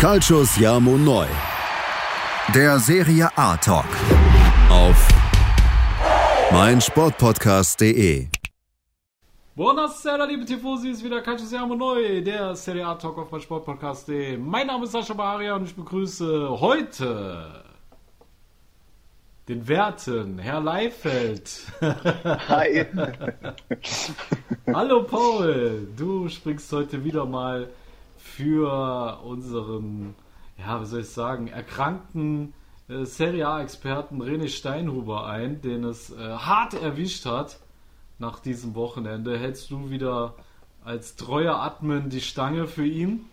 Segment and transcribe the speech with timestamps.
[0.00, 1.26] Calcius Jamo Neu.
[2.54, 3.84] Der Serie A Talk.
[4.70, 5.08] Auf
[6.50, 8.28] meinsportpodcast.de.
[9.54, 14.38] Buonasera, liebe Tifosi, ist wieder Calcius Jamo Neu, der Serie A Talk auf meinsportpodcast.de.
[14.38, 17.62] Mein Name ist Sascha Baria und ich begrüße heute
[19.48, 21.60] den Werten, Herr Leifeld.
[22.48, 22.86] Hi.
[24.72, 27.68] Hallo Paul, du springst heute wieder mal
[28.22, 30.14] für unseren,
[30.58, 32.54] ja, wie soll ich sagen, erkrankten
[32.88, 37.58] äh, Serie A-Experten René Steinhuber ein, den es äh, hart erwischt hat
[38.18, 39.38] nach diesem Wochenende.
[39.38, 40.34] Hältst du wieder
[40.84, 43.26] als treuer Admin die Stange für ihn?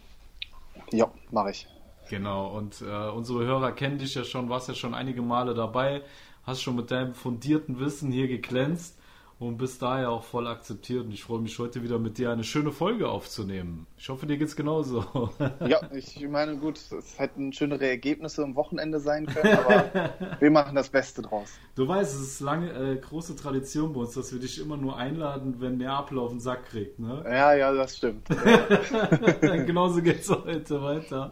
[0.92, 1.68] Ja, mache ich.
[2.10, 6.04] Genau, und äh, unsere Hörer kennen dich ja schon, warst ja schon einige Male dabei,
[6.44, 8.97] hast schon mit deinem fundierten Wissen hier geglänzt
[9.40, 11.06] und bist daher auch voll akzeptiert.
[11.06, 13.86] Und ich freue mich heute wieder mit dir eine schöne Folge aufzunehmen.
[13.98, 15.06] Ich hoffe, dir geht's genauso.
[15.68, 20.76] Ja, ich meine, gut, es hätten schönere Ergebnisse am Wochenende sein können, aber wir machen
[20.76, 21.50] das Beste draus.
[21.76, 24.98] Du weißt, es ist lange äh, große Tradition bei uns, dass wir dich immer nur
[24.98, 27.24] einladen, wenn Neapel auf den Sack kriegt, ne?
[27.26, 28.28] Ja, ja, das stimmt.
[29.42, 31.32] Genauso geht's heute weiter.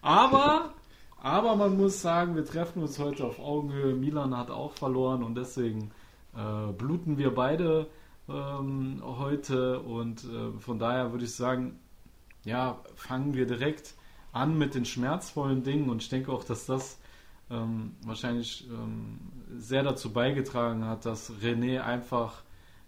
[0.00, 0.74] Aber
[1.24, 3.94] aber man muss sagen, wir treffen uns heute auf Augenhöhe.
[3.94, 5.92] Milan hat auch verloren und deswegen
[6.36, 7.88] äh, bluten wir beide
[8.28, 11.78] ähm, heute und äh, von daher würde ich sagen,
[12.44, 13.94] ja, fangen wir direkt
[14.32, 16.98] an mit den schmerzvollen Dingen und ich denke auch, dass das
[17.50, 19.18] ähm, wahrscheinlich ähm,
[19.58, 22.42] sehr dazu beigetragen hat, dass René einfach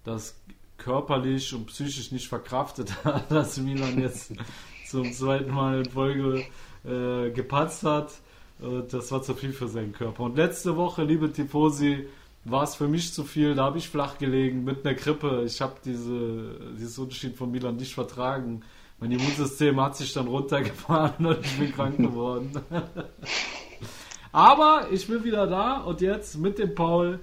[0.05, 0.41] das
[0.79, 4.33] körperlich und psychisch nicht verkraftet hat, dass Milan jetzt
[4.87, 6.45] zum zweiten Mal in Folge
[6.85, 8.13] äh, gepatzt hat.
[8.61, 10.25] Äh, das war zu viel für seinen Körper.
[10.25, 12.07] Und letzte Woche, liebe Tifosi,
[12.45, 13.55] war es für mich zu viel.
[13.55, 15.45] Da habe ich flach gelegen mit einer Grippe.
[15.47, 18.63] Ich habe diese, dieses Unterschied von Milan nicht vertragen.
[19.01, 22.53] Mein Immunsystem hat sich dann runtergefahren und ich bin krank geworden.
[24.33, 27.21] Aber ich bin wieder da und jetzt mit dem Paul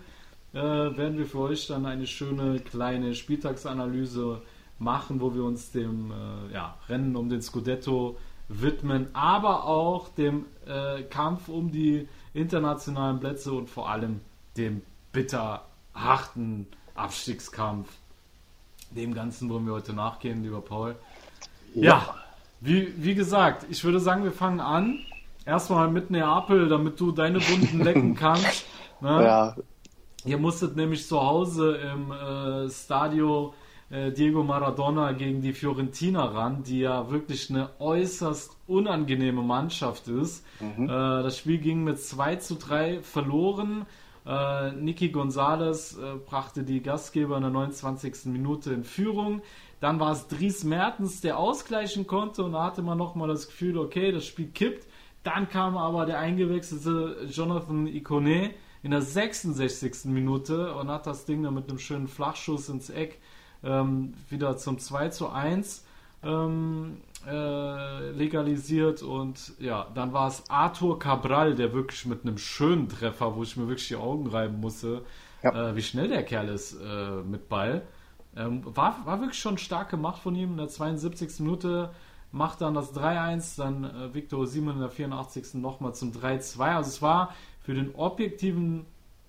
[0.54, 4.42] äh, werden wir für euch dann eine schöne kleine Spieltagsanalyse
[4.80, 8.18] machen, wo wir uns dem äh, ja, Rennen um den Scudetto
[8.48, 14.22] widmen, aber auch dem äh, Kampf um die internationalen Plätze und vor allem
[14.58, 14.82] dem
[15.12, 15.64] bitter
[15.94, 17.90] harten Abstiegskampf.
[18.92, 20.96] Dem Ganzen wollen wir heute nachgehen, lieber Paul.
[21.74, 22.16] Ja, ja
[22.62, 25.00] wie, wie gesagt, ich würde sagen, wir fangen an.
[25.46, 28.66] Erstmal mit Neapel, damit du deine Wunden lecken kannst.
[29.02, 29.24] Ne?
[29.24, 29.56] Ja.
[30.24, 33.56] Ihr musstet nämlich zu Hause im äh, Stadio
[33.90, 40.46] äh, Diego Maradona gegen die Fiorentina ran, die ja wirklich eine äußerst unangenehme Mannschaft ist.
[40.60, 40.86] Mhm.
[40.86, 43.88] Äh, das Spiel ging mit 2 zu 3 verloren.
[44.26, 48.26] Äh, Niki Gonzalez äh, brachte die Gastgeber in der 29.
[48.26, 49.42] Minute in Führung.
[49.80, 53.78] Dann war es Dries Mertens, der ausgleichen konnte und da hatte man nochmal das Gefühl,
[53.78, 54.88] okay, das Spiel kippt.
[55.24, 58.52] Dann kam aber der eingewechselte Jonathan Ikone
[58.84, 60.06] in der 66.
[60.06, 63.20] Minute und hat das Ding dann mit einem schönen Flachschuss ins Eck
[63.64, 65.84] ähm, wieder zum 2 zu 1
[66.24, 72.90] ähm, äh, legalisiert und ja, dann war es Arthur Cabral, der wirklich mit einem schönen
[72.90, 75.04] Treffer, wo ich mir wirklich die Augen reiben musste,
[75.44, 75.70] ja.
[75.70, 77.84] äh, wie schnell der Kerl ist äh, mit Ball.
[78.36, 80.52] Ähm, war, war wirklich schon stark gemacht von ihm.
[80.52, 81.40] In der 72.
[81.42, 81.92] Minute
[82.32, 85.56] macht dann das 3-1, dann äh, Victor Simon in der 84.
[85.56, 86.60] nochmal zum 3-2.
[86.60, 88.86] Also es war für den objektiven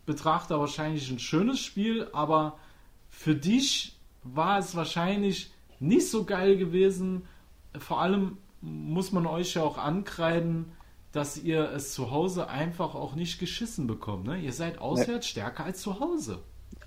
[0.07, 2.57] Betrachter wahrscheinlich ein schönes Spiel, aber
[3.11, 5.53] für dich war es wahrscheinlich
[5.83, 7.27] nicht so geil gewesen.
[7.79, 10.73] Vor allem muss man euch ja auch ankreiden,
[11.11, 14.27] dass ihr es zu Hause einfach auch nicht geschissen bekommt.
[14.27, 14.39] Ne?
[14.39, 15.31] Ihr seid auswärts nee.
[15.31, 16.39] stärker als zu Hause.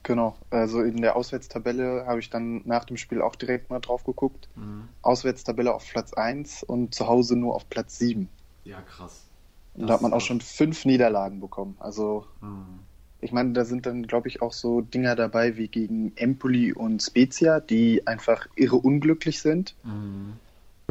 [0.02, 4.04] Genau, also in der Auswärtstabelle habe ich dann nach dem Spiel auch direkt mal drauf
[4.04, 4.48] geguckt.
[4.56, 4.88] Mhm.
[5.02, 8.30] Auswärtstabelle auf Platz 1 und zu Hause nur auf Platz 7.
[8.66, 9.26] Ja, krass.
[9.74, 11.76] Das und da hat man auch schon fünf Niederlagen bekommen.
[11.80, 12.80] Also mhm.
[13.26, 17.02] Ich meine, da sind dann, glaube ich, auch so Dinger dabei wie gegen Empoli und
[17.02, 19.74] Spezia, die einfach irre unglücklich sind.
[19.84, 20.34] Mhm.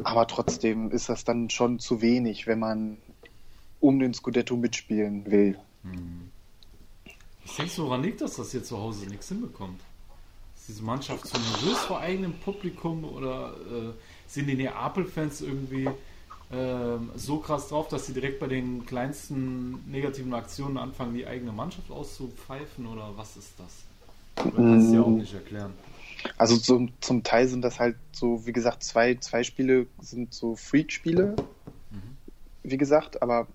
[0.02, 2.96] Aber trotzdem ist das dann schon zu wenig, wenn man
[3.78, 5.56] um den Scudetto mitspielen will.
[5.84, 6.32] Mhm.
[7.56, 9.80] Denkst du, woran liegt das, dass ihr zu Hause nichts hinbekommt?
[10.56, 13.92] Ist diese Mannschaft zu nervös vor eigenem Publikum oder äh,
[14.26, 15.88] sind die Neapel-Fans irgendwie
[17.16, 21.90] so krass drauf, dass sie direkt bei den kleinsten negativen Aktionen anfangen, die eigene Mannschaft
[21.90, 23.84] auszupfeifen oder was ist das?
[24.36, 25.16] Das kannst du ja auch mm.
[25.16, 25.72] nicht erklären.
[26.36, 30.56] Also zum, zum Teil sind das halt so, wie gesagt, zwei, zwei Spiele sind so
[30.56, 31.36] Freak-Spiele,
[31.90, 32.16] mhm.
[32.62, 33.46] wie gesagt, aber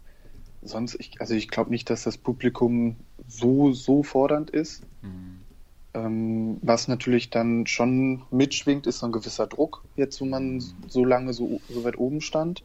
[0.61, 2.95] sonst, ich, also ich glaube nicht, dass das Publikum
[3.27, 4.83] so, so fordernd ist.
[5.01, 5.39] Mhm.
[5.93, 10.63] Ähm, was natürlich dann schon mitschwingt, ist so ein gewisser Druck, jetzt wo man mhm.
[10.87, 12.63] so lange so, so weit oben stand.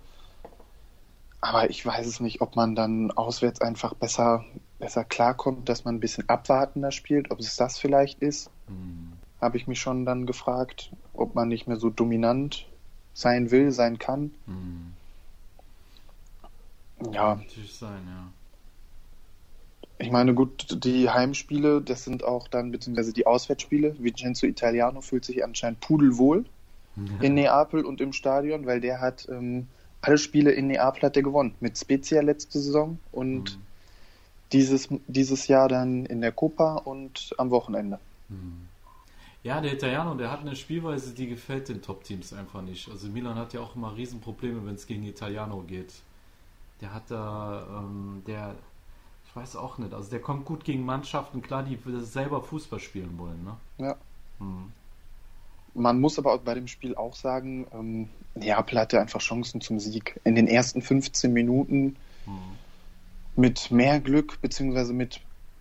[1.44, 4.46] Aber ich weiß es nicht, ob man dann auswärts einfach besser,
[4.78, 8.48] besser klarkommt, dass man ein bisschen abwartender spielt, ob es das vielleicht ist.
[8.66, 9.12] Mhm.
[9.42, 12.66] Habe ich mich schon dann gefragt, ob man nicht mehr so dominant
[13.12, 14.32] sein will, sein kann.
[14.46, 14.94] Mhm.
[17.12, 17.34] Ja.
[17.34, 18.30] Natürlich sein, ja.
[19.98, 23.96] Ich meine, gut, die Heimspiele, das sind auch dann, beziehungsweise die Auswärtsspiele.
[23.98, 26.46] Vincenzo Italiano fühlt sich anscheinend pudelwohl
[26.96, 27.02] ja.
[27.20, 29.68] in Neapel und im Stadion, weil der hat ähm,
[30.04, 31.54] alle Spiele in Neapel hat er gewonnen.
[31.60, 33.62] Mit Spezia letzte Saison und mhm.
[34.52, 37.98] dieses, dieses Jahr dann in der Copa und am Wochenende.
[38.28, 38.68] Mhm.
[39.42, 42.90] Ja, der Italiano, der hat eine Spielweise, die gefällt den Top-Teams einfach nicht.
[42.90, 45.92] Also Milan hat ja auch immer Riesenprobleme, wenn es gegen Italiano geht.
[46.80, 48.54] Der hat da, ähm, der,
[49.26, 53.18] ich weiß auch nicht, also der kommt gut gegen Mannschaften, klar, die selber Fußball spielen
[53.18, 53.56] wollen, ne?
[53.78, 53.96] Ja.
[54.38, 54.72] Hm.
[55.74, 60.20] Man muss aber bei dem Spiel auch sagen, ähm, Neapel hatte einfach Chancen zum Sieg.
[60.24, 62.38] In den ersten 15 Minuten hm.
[63.36, 65.20] mit mehr Glück, beziehungsweise mit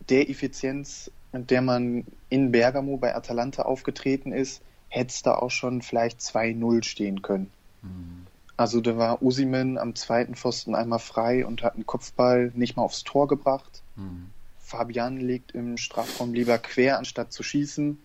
[0.09, 5.51] der Effizienz, mit der man in Bergamo bei Atalanta aufgetreten ist, hätte es da auch
[5.51, 7.51] schon vielleicht 2-0 stehen können.
[7.81, 8.27] Hm.
[8.55, 12.83] Also da war Usimen am zweiten Pfosten einmal frei und hat einen Kopfball nicht mal
[12.83, 13.81] aufs Tor gebracht.
[13.95, 14.29] Mhm.
[14.59, 17.99] Fabian legt im Strafraum lieber quer, anstatt zu schießen.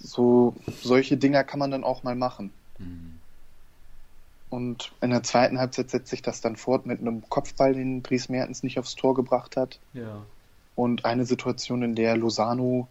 [0.00, 2.52] So solche Dinger kann man dann auch mal machen.
[2.78, 3.18] Mhm.
[4.50, 8.28] Und in der zweiten Halbzeit setzt sich das dann fort mit einem Kopfball, den Dries
[8.28, 9.78] Mertens nicht aufs Tor gebracht hat.
[9.92, 10.22] Ja.
[10.74, 12.88] Und eine Situation, in der Lozano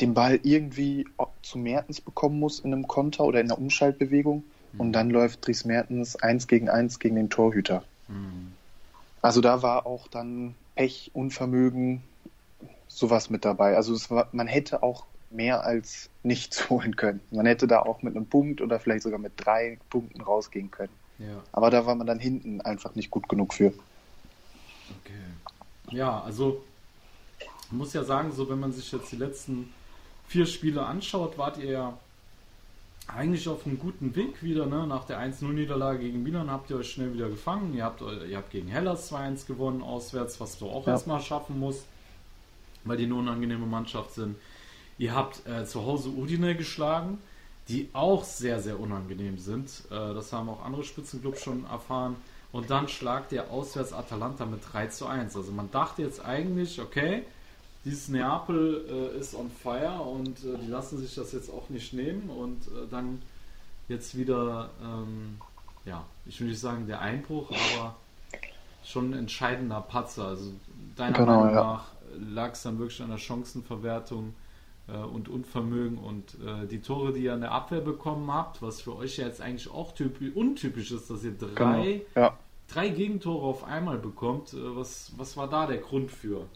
[0.00, 1.06] den Ball irgendwie
[1.42, 4.44] zu Mertens bekommen muss in einem Konter oder in einer Umschaltbewegung
[4.78, 4.92] und mhm.
[4.92, 7.84] dann läuft Dries Mertens eins gegen eins gegen den Torhüter.
[8.08, 8.52] Mhm.
[9.22, 12.02] Also da war auch dann Pech, Unvermögen,
[12.90, 13.76] sowas mit dabei.
[13.76, 17.20] Also war, man hätte auch mehr als nichts holen können.
[17.30, 20.92] Man hätte da auch mit einem Punkt oder vielleicht sogar mit drei Punkten rausgehen können.
[21.18, 21.42] Ja.
[21.52, 23.68] Aber da war man dann hinten einfach nicht gut genug für.
[23.68, 25.12] Okay.
[25.90, 26.62] Ja, also
[27.38, 29.72] ich muss ja sagen, so wenn man sich jetzt die letzten
[30.26, 31.98] vier Spiele anschaut, wart ihr ja
[33.06, 34.66] eigentlich auf einem guten Weg wieder.
[34.66, 34.86] Ne?
[34.86, 37.74] Nach der 1-0-Niederlage gegen Milan habt ihr euch schnell wieder gefangen.
[37.74, 40.92] Ihr habt, ihr habt gegen Hellas 2-1 gewonnen auswärts, was du auch ja.
[40.92, 41.84] erstmal schaffen musst,
[42.84, 44.36] weil die eine unangenehme Mannschaft sind.
[44.98, 47.18] Ihr habt äh, zu Hause Udine geschlagen,
[47.68, 49.70] die auch sehr, sehr unangenehm sind.
[49.90, 52.16] Äh, das haben auch andere Spitzenclubs schon erfahren.
[52.52, 55.36] Und dann schlagt ihr auswärts Atalanta mit 3 zu 1.
[55.36, 57.22] Also man dachte jetzt eigentlich, okay,
[57.84, 61.92] dieses Neapel äh, ist on fire und äh, die lassen sich das jetzt auch nicht
[61.92, 63.22] nehmen und äh, dann
[63.88, 65.38] jetzt wieder, ähm,
[65.84, 67.96] ja, ich will nicht sagen der Einbruch, aber
[68.84, 70.26] schon ein entscheidender Patzer.
[70.26, 70.52] Also
[70.96, 71.84] deiner genau, Meinung nach
[72.18, 74.34] lag es dann wirklich an der Chancenverwertung
[74.88, 78.80] äh, und Unvermögen und äh, die Tore, die ihr an der Abwehr bekommen habt, was
[78.80, 82.38] für euch ja jetzt eigentlich auch typisch, untypisch ist, dass ihr drei, genau, ja.
[82.68, 84.52] drei Gegentore auf einmal bekommt.
[84.52, 86.46] Äh, was, was war da der Grund für?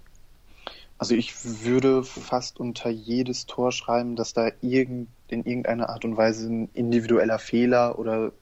[0.96, 1.34] Also ich
[1.64, 6.68] würde fast unter jedes Tor schreiben, dass da irgend, in irgendeiner Art und Weise ein
[6.72, 8.32] individueller Fehler oder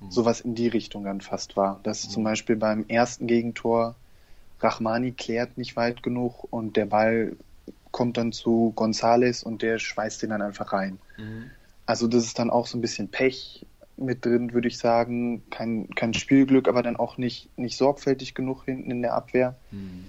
[0.00, 0.10] mhm.
[0.10, 1.80] sowas in die Richtung dann fast war.
[1.82, 2.10] Dass mhm.
[2.10, 3.94] zum Beispiel beim ersten Gegentor
[4.60, 7.36] Rachmani klärt nicht weit genug und der Ball
[7.90, 10.98] kommt dann zu Gonzales und der schweißt den dann einfach rein.
[11.16, 11.50] Mhm.
[11.86, 13.64] Also das ist dann auch so ein bisschen Pech
[13.96, 15.42] mit drin, würde ich sagen.
[15.50, 19.56] Kein, kein Spielglück, aber dann auch nicht, nicht sorgfältig genug hinten in der Abwehr.
[19.70, 20.04] Mhm.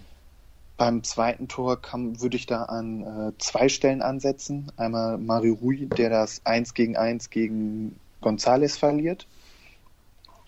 [0.77, 4.72] Beim zweiten Tor kam, würde ich da an äh, zwei Stellen ansetzen.
[4.77, 9.27] Einmal Mario Rui, der das 1 gegen 1 gegen González verliert,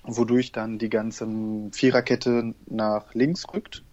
[0.04, 1.28] wodurch dann die ganze
[1.72, 3.84] Viererkette nach links rückt.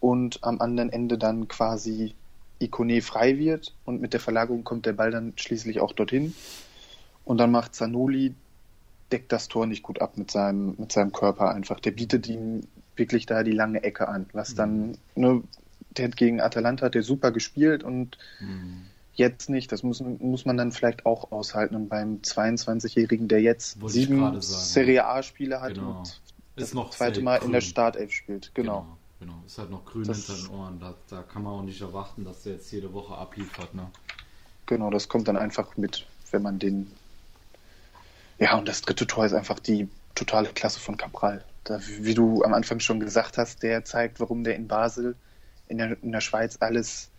[0.00, 2.14] Und am anderen Ende dann quasi
[2.60, 6.34] Ikone frei wird und mit der Verlagerung kommt der Ball dann schließlich auch dorthin.
[7.24, 8.34] Und dann macht Zanoli,
[9.12, 11.80] deckt das Tor nicht gut ab mit seinem, mit seinem Körper einfach.
[11.80, 12.62] Der bietet ihm
[12.96, 14.96] wirklich da die lange Ecke an, was dann, mhm.
[15.14, 15.42] ne,
[15.90, 18.86] der gegen Atalanta hat der super gespielt und mhm.
[19.14, 19.70] jetzt nicht.
[19.72, 21.76] Das muss, muss man dann vielleicht auch aushalten.
[21.76, 25.98] Und beim 22-Jährigen, der jetzt Wollte sieben Serie A-Spiele hat genau.
[25.98, 26.20] und
[26.56, 27.48] das noch zweite Mal grün.
[27.48, 28.50] in der Startelf spielt.
[28.54, 28.80] Genau.
[28.80, 28.97] genau.
[29.20, 30.80] Genau, ist halt noch grün das, hinter den Ohren.
[30.80, 33.74] Da, da, kann man auch nicht erwarten, dass der jetzt jede Woche abliefert.
[33.74, 33.90] Ne?
[34.66, 36.92] Genau, das kommt dann einfach mit, wenn man den.
[38.38, 41.44] Ja, und das dritte Tor ist einfach die totale Klasse von Cabral.
[41.64, 45.16] Da, wie du am Anfang schon gesagt hast, der zeigt, warum der in Basel,
[45.66, 47.10] in der, in der Schweiz alles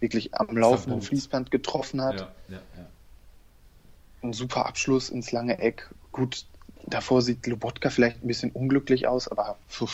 [0.00, 2.20] wirklich am laufenden Fließband getroffen hat.
[2.20, 2.86] Ja, ja, ja.
[4.22, 5.88] Ein super Abschluss ins lange Eck.
[6.12, 6.46] Gut,
[6.86, 9.86] davor sieht Lobotka vielleicht ein bisschen unglücklich aus, aber mhm.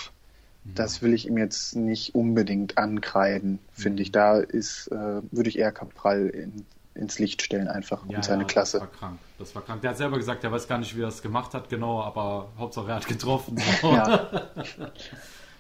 [0.65, 4.03] Das will ich ihm jetzt nicht unbedingt ankreiden, finde mhm.
[4.03, 4.13] ich.
[4.13, 8.43] Da ist, äh, würde ich eher Cabral in, ins Licht stellen einfach Ja, und seine
[8.43, 8.79] ja, Klasse.
[8.79, 9.19] Das war krank.
[9.39, 9.83] Das war krank.
[9.83, 12.49] Der hat selber gesagt, er weiß gar nicht, wie er es gemacht hat, genau, aber
[12.59, 13.57] Hauptsache er hat getroffen.
[13.83, 14.31] Ja,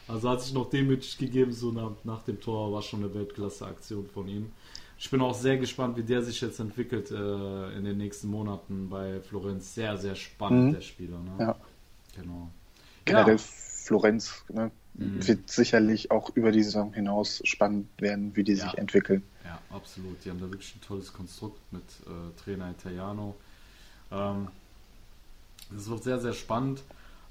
[0.06, 4.06] Also hat sich noch demütig gegeben, so nach, nach dem Tor war schon eine Weltklasse-Aktion
[4.06, 4.52] von ihm.
[4.98, 8.88] Ich bin auch sehr gespannt, wie der sich jetzt entwickelt äh, in den nächsten Monaten
[8.90, 9.74] bei Florenz.
[9.74, 10.72] Sehr, sehr spannend, Mhm.
[10.74, 11.18] der Spieler.
[11.18, 11.32] Ne?
[11.40, 11.56] ja.
[12.14, 12.50] Genau.
[13.04, 13.38] Generell Ja.
[13.38, 15.26] Florenz ne, Mhm.
[15.26, 18.64] wird sicherlich auch über die Saison hinaus spannend werden, wie die Ja.
[18.70, 19.22] sich entwickeln.
[19.44, 20.24] Ja, absolut.
[20.24, 23.34] Die haben da wirklich ein tolles Konstrukt mit äh, Trainer Italiano.
[24.12, 24.48] Ähm,
[25.70, 26.82] das wird sehr, sehr spannend.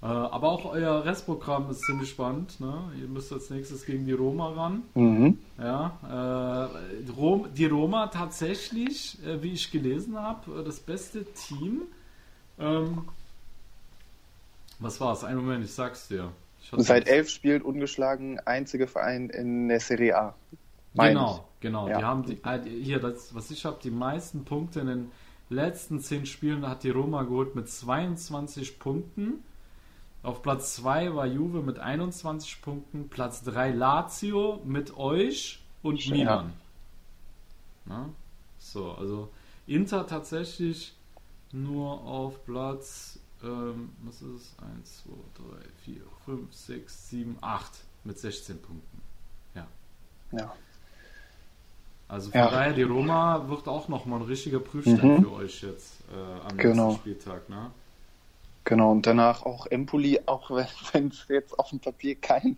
[0.02, 2.60] Äh, aber auch euer Restprogramm ist ziemlich spannend.
[2.60, 2.92] Ne?
[3.00, 4.84] Ihr müsst als nächstes gegen die Roma ran.
[4.96, 5.38] Mhm.
[5.58, 5.98] Ja,
[7.08, 11.84] äh, Rom, die Roma tatsächlich, äh, wie ich gelesen habe, äh, das beste Team.
[12.60, 13.04] Ähm,
[14.80, 15.24] was war es?
[15.24, 16.34] Einen Moment, ich sag's dir.
[16.78, 20.36] Seit elf Spielen ungeschlagen, einzige Verein in der Serie A.
[20.94, 21.88] Meine Genau, genau.
[21.90, 21.98] Ja.
[21.98, 25.12] Die haben die, die- hier, das, was ich habe, die meisten Punkte in den
[25.50, 29.44] letzten zehn Spielen hat die Roma geholt mit 22 Punkten.
[30.24, 36.16] Auf Platz 2 war Juve mit 21 Punkten, Platz 3 Lazio mit euch und Ja.
[36.16, 36.54] Milan.
[37.86, 38.10] Na?
[38.58, 39.30] So, also
[39.68, 40.96] Inter tatsächlich
[41.52, 44.56] nur auf Platz, ähm, was ist es?
[44.60, 47.72] 1, 2, 3, 4, 5, 6, 7, 8
[48.04, 49.02] mit 16 Punkten.
[49.56, 49.68] Ja.
[50.32, 50.54] Ja.
[52.08, 52.50] Also von Ja.
[52.52, 55.24] daher, die Roma wird auch nochmal ein richtiger Prüfstein Mhm.
[55.24, 56.88] für euch jetzt äh, am Genau.
[56.88, 57.50] nächsten Spieltag.
[57.50, 57.72] Ne?
[58.66, 60.50] Genau, und danach auch Empoli, auch
[60.94, 62.58] wenn es jetzt auf dem Papier kein,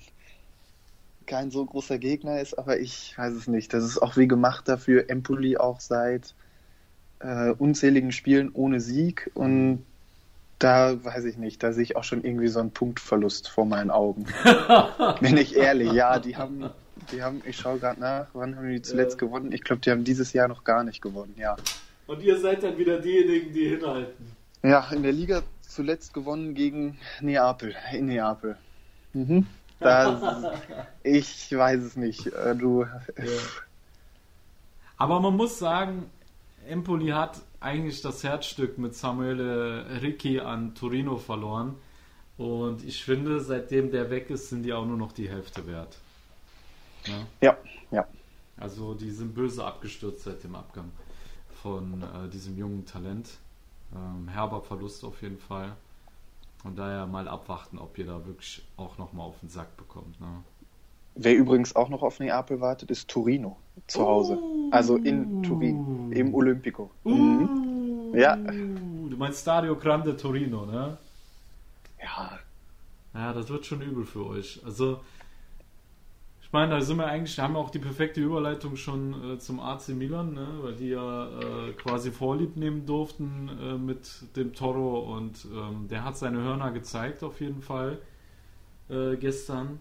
[1.25, 3.73] kein so großer Gegner ist, aber ich weiß es nicht.
[3.73, 5.09] Das ist auch wie gemacht dafür.
[5.09, 6.35] Empoli auch seit
[7.19, 9.85] äh, unzähligen Spielen ohne Sieg und
[10.59, 13.91] da weiß ich nicht, da sehe ich auch schon irgendwie so einen Punktverlust vor meinen
[13.91, 14.25] Augen.
[15.21, 16.69] Bin ich ehrlich, ja, die haben,
[17.11, 19.19] die haben, ich schaue gerade nach, wann haben die zuletzt Äh.
[19.19, 19.51] gewonnen?
[19.51, 21.55] Ich glaube, die haben dieses Jahr noch gar nicht gewonnen, ja.
[22.07, 24.31] Und ihr seid dann wieder diejenigen, die hinhalten.
[24.63, 28.57] Ja, in der Liga zuletzt gewonnen gegen Neapel, in Neapel.
[29.13, 29.45] Mhm.
[29.79, 30.53] Da,
[31.03, 32.27] ich weiß es nicht.
[32.27, 32.85] Äh, Du,
[34.97, 36.09] Aber man muss sagen,
[36.67, 41.75] Empoli hat eigentlich das Herzstück mit Samuele Ricci an Torino verloren.
[42.37, 45.97] Und ich finde, seitdem der weg ist, sind die auch nur noch die Hälfte wert.
[47.07, 47.25] Ne?
[47.41, 47.57] ja,
[47.91, 48.07] ja.
[48.57, 50.91] Also die sind böse abgestürzt seit dem Abgang
[51.61, 53.29] von äh, diesem jungen Talent.
[53.93, 55.75] Ähm, herber Verlust auf jeden Fall.
[56.63, 60.19] Und daher mal abwarten, ob ihr da wirklich auch nochmal auf den Sack bekommt.
[60.19, 60.43] Ne?
[61.15, 63.57] Wer übrigens auch noch auf Neapel wartet, ist Torino
[63.87, 64.37] zu Hause.
[64.71, 66.91] Also in Turin, im Olympico.
[67.03, 67.49] Mhm.
[68.11, 68.35] Uh, Ja.
[68.35, 70.97] Du meinst Stadio Grande Torino, ne?
[72.01, 72.39] Ja,
[73.13, 74.61] Ja, das wird schon übel für euch.
[74.65, 74.99] Also,
[76.41, 79.59] ich meine, da sind wir eigentlich, haben wir auch die perfekte Überleitung schon äh, zum
[79.61, 80.47] AC Milan, ne?
[80.61, 86.03] weil die ja äh, quasi Vorlieb nehmen durften äh, mit dem Toro und ähm, der
[86.03, 87.99] hat seine Hörner gezeigt auf jeden Fall
[88.89, 89.79] äh, gestern.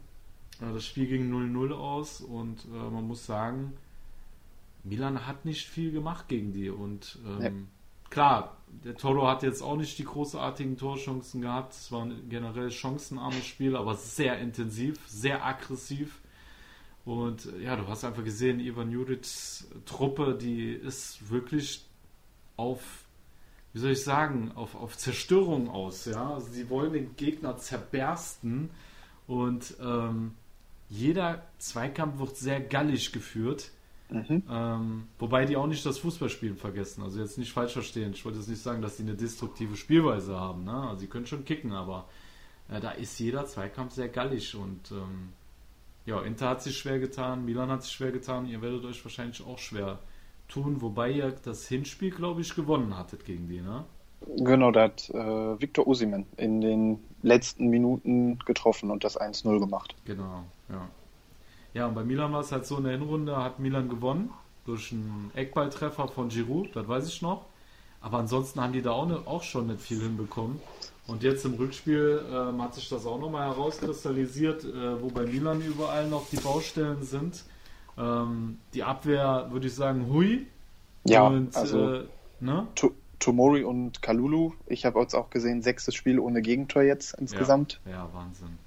[0.60, 3.72] Das Spiel ging 0-0 aus und äh, man muss sagen,
[4.84, 7.52] Milan hat nicht viel gemacht gegen die und ähm, Nee.
[8.10, 11.72] klar, der Toro hat jetzt auch nicht die großartigen Torchancen gehabt.
[11.74, 16.20] Es war ein generell chancenarmes Spiel, aber sehr intensiv, sehr aggressiv.
[17.04, 21.84] Und ja, du hast einfach gesehen, Ivan Jurics Truppe, die ist wirklich
[22.56, 23.04] auf,
[23.72, 26.06] wie soll ich sagen, auf, auf Zerstörung aus.
[26.06, 26.34] Ja?
[26.34, 28.70] Also sie wollen den Gegner zerbersten
[29.26, 30.34] und ähm,
[30.88, 33.70] jeder Zweikampf wird sehr gallig geführt.
[34.10, 34.42] mhm.
[34.50, 37.02] Ähm, wobei die auch nicht das Fußballspielen vergessen.
[37.02, 38.12] Also jetzt nicht falsch verstehen.
[38.12, 40.64] Ich wollte jetzt nicht sagen, dass die eine destruktive Spielweise haben.
[40.64, 40.88] Ne?
[40.88, 42.08] Also sie können schon kicken, aber
[42.68, 44.54] äh, da ist jeder Zweikampf sehr gallig.
[44.54, 45.32] Und ähm,
[46.06, 48.46] ja, Inter hat sich schwer getan, Milan hat sich schwer getan.
[48.46, 49.98] Ihr werdet euch wahrscheinlich auch schwer
[50.48, 53.60] tun, wobei ihr das Hinspiel, glaube ich, gewonnen hattet gegen die.
[53.60, 53.84] Ne?
[54.36, 59.94] genau, da hat äh, Victor Usimen in den letzten Minuten getroffen und das 1-0 gemacht.
[60.04, 60.88] Genau, ja.
[61.74, 64.30] Ja, und bei Milan war es halt so, in der Hinrunde hat Milan gewonnen
[64.64, 67.46] durch einen Eckballtreffer von Giroud, das weiß ich noch.
[68.00, 70.60] Aber ansonsten haben die da auch, ne, auch schon nicht viel hinbekommen.
[71.06, 75.60] Und jetzt im Rückspiel ähm, hat sich das auch nochmal herauskristallisiert, äh, wo bei Milan
[75.62, 77.44] überall noch die Baustellen sind.
[77.98, 80.46] Ähm, die Abwehr, würde ich sagen, hui.
[81.06, 82.04] Ja, und, also äh,
[82.40, 82.66] ne?
[82.74, 87.80] To Tomori und Kalulu, ich habe jetzt auch gesehen, sechstes Spiel ohne Gegentor jetzt insgesamt.
[87.86, 88.58] Ja, ja, Wahnsinn.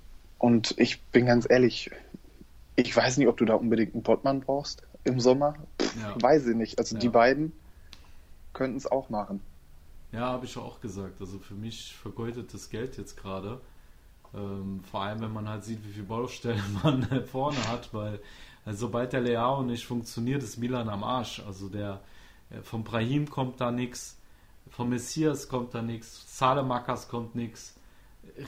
[0.48, 1.92] Und ich bin ganz ehrlich,
[2.78, 5.56] ich weiß nicht, ob du da unbedingt einen Pottmann brauchst im Sommer.
[6.00, 6.16] Ja.
[6.22, 6.80] Weiß ich nicht.
[6.80, 7.02] Also Ja.
[7.02, 7.52] die beiden
[8.54, 9.42] könnten es auch machen.
[10.14, 11.20] Ja, habe ich auch gesagt.
[11.20, 13.60] Also für mich vergeudet das Geld jetzt gerade.
[14.34, 18.22] Ähm, vor allem, wenn man halt sieht, wie viele Baustellen man vorne hat, weil
[18.66, 21.42] also sobald der Leao nicht funktioniert, ist Milan am Arsch.
[21.46, 22.00] Also der,
[22.52, 24.16] Äh, von Brahim kommt da nichts.
[24.70, 26.24] Von Messias kommt da nichts.
[26.38, 27.76] Salemakas kommt nichts.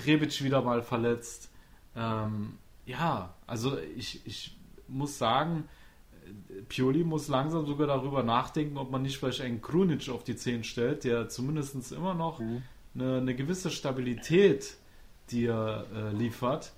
[0.06, 1.50] Rebic wieder mal verletzt.
[1.96, 5.66] Ähm, ja, also ich, ich muss sagen,
[6.68, 10.64] Pioli muss langsam sogar darüber nachdenken, ob man nicht vielleicht einen Krunic auf die 10
[10.64, 12.64] stellt, der zumindest immer noch mhm.
[12.96, 14.78] eine, eine, gewisse Stabilität
[15.32, 16.74] dir äh, liefert.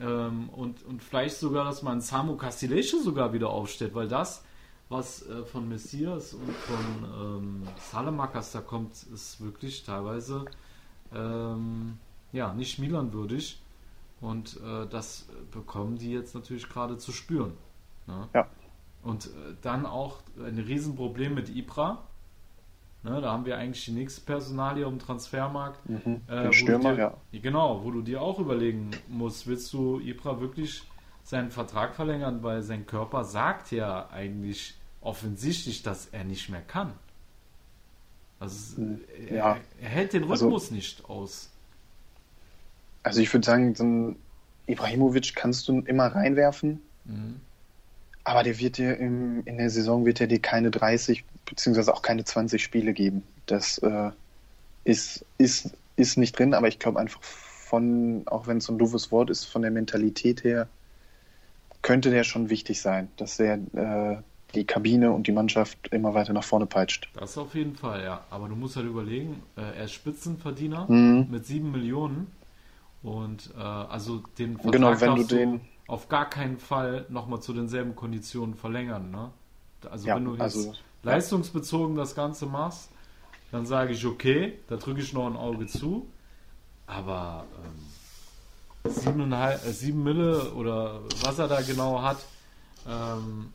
[0.00, 4.44] Ähm, und, und vielleicht sogar, dass man Samu Castillejo sogar wieder aufstellt, weil das,
[4.88, 10.44] was äh, von Messias und von ähm, Salamakas da kommt, ist wirklich teilweise
[11.14, 11.98] ähm,
[12.32, 13.60] ja, nicht Milan würdig.
[14.24, 17.52] Und äh, das bekommen die jetzt natürlich gerade zu spüren.
[18.06, 18.26] Ne?
[18.32, 18.48] Ja.
[19.02, 19.28] Und äh,
[19.60, 22.04] dann auch ein Riesenproblem mit Ibra.
[23.02, 25.86] Ne, da haben wir eigentlich die nächste Personalie um Transfermarkt.
[25.86, 27.38] Mhm, äh, Stürmer, dir, ja.
[27.38, 30.84] Genau, wo du dir auch überlegen musst, willst du Ibra wirklich
[31.22, 36.94] seinen Vertrag verlängern, weil sein Körper sagt ja eigentlich offensichtlich, dass er nicht mehr kann.
[38.40, 39.34] Also mhm, ja.
[39.34, 41.53] er, er, hält den also Rhythmus also, nicht aus.
[43.04, 44.16] Also ich würde sagen, so ein
[44.66, 46.80] Ibrahimovic kannst du immer reinwerfen.
[47.04, 47.40] Mhm.
[48.24, 52.02] Aber der wird dir im, in der Saison wird er dir keine 30 beziehungsweise auch
[52.02, 53.22] keine 20 Spiele geben.
[53.46, 54.10] Das äh,
[54.84, 58.78] ist, ist, ist nicht drin, aber ich glaube einfach von, auch wenn es so ein
[58.78, 60.68] doofes Wort ist, von der Mentalität her,
[61.82, 64.16] könnte der schon wichtig sein, dass er äh,
[64.54, 67.08] die Kabine und die Mannschaft immer weiter nach vorne peitscht.
[67.14, 68.24] Das auf jeden Fall, ja.
[68.30, 71.26] Aber du musst halt überlegen, äh, er ist Spitzenverdiener mhm.
[71.30, 72.28] mit 7 Millionen.
[73.04, 77.52] Und äh, also den Vertrag genau, wenn du den auf gar keinen Fall nochmal zu
[77.52, 79.10] denselben Konditionen verlängern.
[79.10, 79.30] Ne?
[79.88, 82.90] Also ja, wenn du jetzt also, leistungsbezogen das Ganze machst,
[83.52, 86.08] dann sage ich, okay, da drücke ich noch ein Auge zu.
[86.86, 87.44] Aber
[88.84, 92.24] ähm, siebeneinhalb, äh, sieben Mille oder was er da genau hat,
[92.88, 93.52] ähm,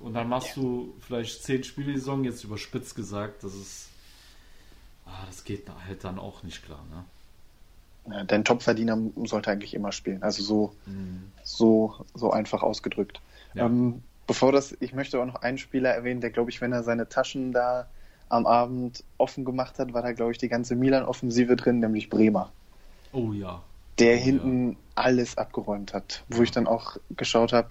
[0.00, 3.88] und dann machst du vielleicht zehn Spiele Saison, jetzt überspitzt gesagt, das ist,
[5.06, 6.84] ah, das geht halt dann auch nicht klar.
[6.90, 7.04] Ne?
[8.12, 10.22] Ja, dein Topverdiener sollte eigentlich immer spielen.
[10.22, 11.30] Also so, mhm.
[11.42, 13.20] so, so einfach ausgedrückt.
[13.54, 13.66] Ja.
[13.66, 16.82] Ähm, bevor das, ich möchte auch noch einen Spieler erwähnen, der, glaube ich, wenn er
[16.82, 17.88] seine Taschen da
[18.28, 22.52] am Abend offen gemacht hat, war da, glaube ich, die ganze Milan-Offensive drin, nämlich Bremer.
[23.12, 23.62] Oh ja.
[23.98, 24.76] Der oh, hinten ja.
[24.94, 26.22] alles abgeräumt hat.
[26.28, 27.68] Wo ich dann auch geschaut habe,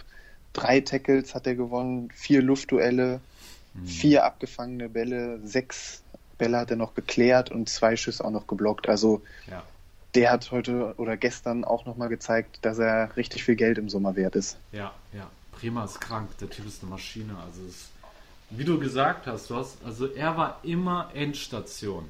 [0.51, 3.21] drei Tackles hat er gewonnen, vier Luftduelle,
[3.73, 3.85] mhm.
[3.85, 6.03] vier abgefangene Bälle, sechs
[6.37, 8.89] Bälle hat er noch geklärt und zwei Schüsse auch noch geblockt.
[8.89, 9.63] Also ja
[10.15, 14.15] der hat heute oder gestern auch nochmal gezeigt, dass er richtig viel Geld im Sommer
[14.15, 14.57] wert ist.
[14.71, 15.29] Ja, ja.
[15.51, 17.35] Prima ist krank, der Typ ist eine Maschine.
[17.45, 17.89] Also es,
[18.49, 22.05] wie du gesagt hast, du hast, also er war immer Endstation.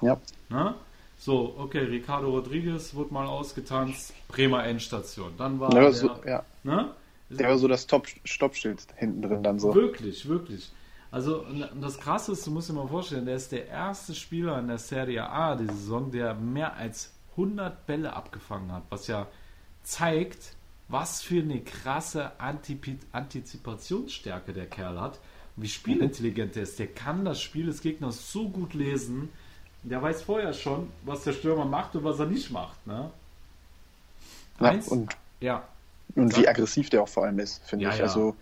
[0.00, 0.18] Ja.
[0.48, 0.74] Ne?
[1.18, 5.32] So, okay, Ricardo Rodriguez wurde mal ausgetanzt, Bremer Endstation.
[5.36, 6.44] Dann war ja, der, so, ja.
[6.62, 6.90] ne?
[7.30, 9.74] Der war so das Top-Stoppschild hinten drin dann so.
[9.74, 10.70] Wirklich, wirklich.
[11.10, 11.44] Also
[11.80, 14.78] das Krasse ist, du musst dir mal vorstellen, der ist der erste Spieler in der
[14.78, 19.26] Serie A die Saison, der mehr als 100 Bälle abgefangen hat, was ja
[19.82, 20.54] zeigt,
[20.88, 25.18] was für eine krasse Antip Antizipationsstärke der Kerl hat
[25.56, 26.78] wie spielintelligent er ist.
[26.78, 29.30] Der kann das Spiel des Gegners so gut lesen.
[29.82, 32.86] Der weiß vorher schon, was der Stürmer macht und was er nicht macht.
[32.86, 33.10] Ne?
[34.60, 35.66] Ja, Eins, und, ja.
[36.14, 37.98] und wie aggressiv der auch vor allem ist, finde ja, ich.
[37.98, 38.04] Ja.
[38.04, 38.36] Also,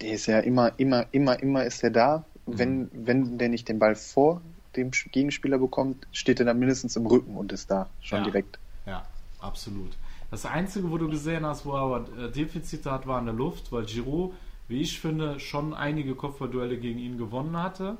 [0.00, 2.24] der ist ja immer, immer, immer, immer ist er da.
[2.46, 2.58] Mhm.
[2.58, 4.42] Wenn, wenn der nicht den Ball vor
[4.76, 8.24] dem Gegenspieler bekommt, steht er dann mindestens im Rücken und ist da schon ja.
[8.24, 8.58] direkt.
[8.86, 9.06] Ja,
[9.40, 9.92] absolut.
[10.30, 13.34] Das Einzige, wo du gesehen hast, wo er aber äh, Defizite hat, war in der
[13.34, 14.34] Luft, weil Giroud,
[14.68, 17.96] wie ich finde, schon einige Kopfballduelle gegen ihn gewonnen hatte.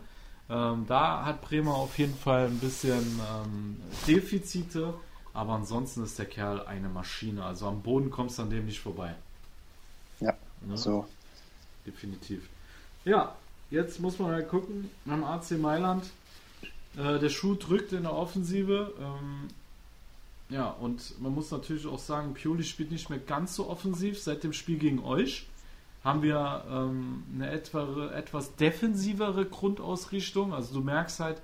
[0.51, 4.95] Ähm, da hat Bremer auf jeden Fall ein bisschen ähm, Defizite,
[5.33, 7.45] aber ansonsten ist der Kerl eine Maschine.
[7.45, 9.15] Also am Boden kommst du an dem nicht vorbei.
[10.21, 10.77] Ja, ne?
[10.77, 11.07] so.
[11.87, 12.49] Definitiv.
[13.05, 13.35] Ja,
[13.71, 16.05] jetzt muss man halt gucken, am AC Mailand
[16.97, 18.93] äh, der Schuh drückt in der Offensive.
[18.99, 19.49] Ähm,
[20.51, 24.21] ja, und man muss natürlich auch sagen, Pioli spielt nicht mehr ganz so offensiv.
[24.21, 25.47] Seit dem Spiel gegen euch
[26.05, 30.53] haben wir ähm, eine etwa, etwas defensivere Grundausrichtung.
[30.53, 31.41] Also du merkst halt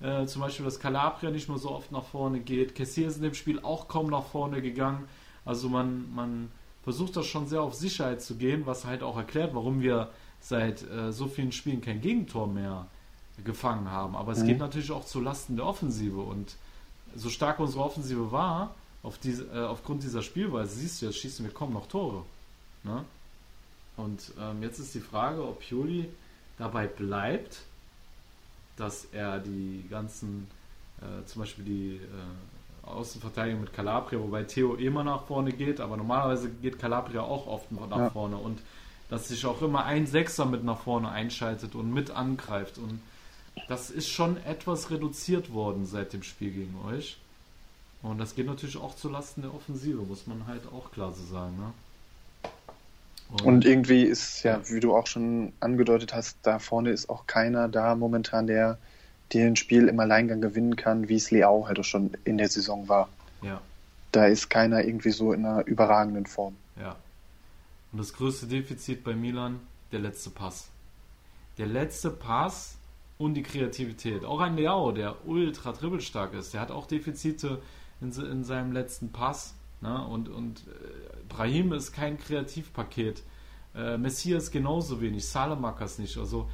[0.00, 2.74] äh, zum Beispiel, dass Calabria nicht mehr so oft nach vorne geht.
[2.74, 5.08] Kessier ist in dem Spiel auch kaum nach vorne gegangen.
[5.44, 6.52] Also man, man
[6.84, 10.10] versucht das schon sehr auf Sicherheit zu gehen, was halt auch erklärt, warum wir
[10.40, 13.01] seit äh, so vielen Spielen kein Gegentor mehr äh,
[13.44, 14.16] gefangen haben.
[14.16, 14.46] Aber es mhm.
[14.48, 16.20] geht natürlich auch zu Lasten der Offensive.
[16.20, 16.56] Und
[17.16, 21.44] so stark unsere Offensive war, auf diese, äh, aufgrund dieser Spielweise, siehst du, jetzt schießen
[21.44, 22.24] wir kaum noch Tore.
[22.84, 23.04] Ne?
[23.96, 26.08] Und ähm, jetzt ist die Frage, ob Pioli
[26.58, 27.62] dabei bleibt,
[28.76, 30.48] dass er die ganzen,
[31.00, 35.96] äh, zum Beispiel die äh, Außenverteidigung mit Calabria, wobei Theo immer nach vorne geht, aber
[35.96, 38.10] normalerweise geht Calabria auch oft nach ja.
[38.10, 38.36] vorne.
[38.36, 38.60] Und
[39.08, 42.78] dass sich auch immer ein Sechser mit nach vorne einschaltet und mit angreift.
[42.78, 42.98] Und
[43.68, 47.18] das ist schon etwas reduziert worden seit dem Spiel gegen euch.
[48.02, 51.56] Und das geht natürlich auch zulasten der Offensive, muss man halt auch klar so sagen.
[51.56, 51.72] Ne?
[53.30, 57.26] Und, und, irgendwie ist ja, wie du auch schon angedeutet hast, da vorne ist auch
[57.26, 58.78] keiner da momentan, der
[59.32, 62.48] dir ein Spiel im Alleingang gewinnen kann, wie es Leao halt auch schon in der
[62.48, 63.08] Saison war.
[63.40, 63.60] Ja.
[64.10, 66.56] Da ist keiner irgendwie so in einer überragenden Form.
[66.78, 66.96] Ja.
[67.92, 69.60] Und das größte Defizit bei Milan,
[69.92, 70.68] der letzte Pass.
[71.56, 72.74] Der letzte Pass
[73.22, 74.24] und die Kreativität.
[74.24, 77.62] Auch ein Leao, der ultra dribbelstark ist, der hat auch Defizite
[78.00, 79.54] in, in seinem letzten Pass.
[79.80, 80.04] Ne?
[80.06, 83.22] Und, und äh, Brahim ist kein Kreativpaket.
[83.74, 86.18] Äh, Messias genauso wenig, Salamakas nicht.
[86.18, 86.48] Also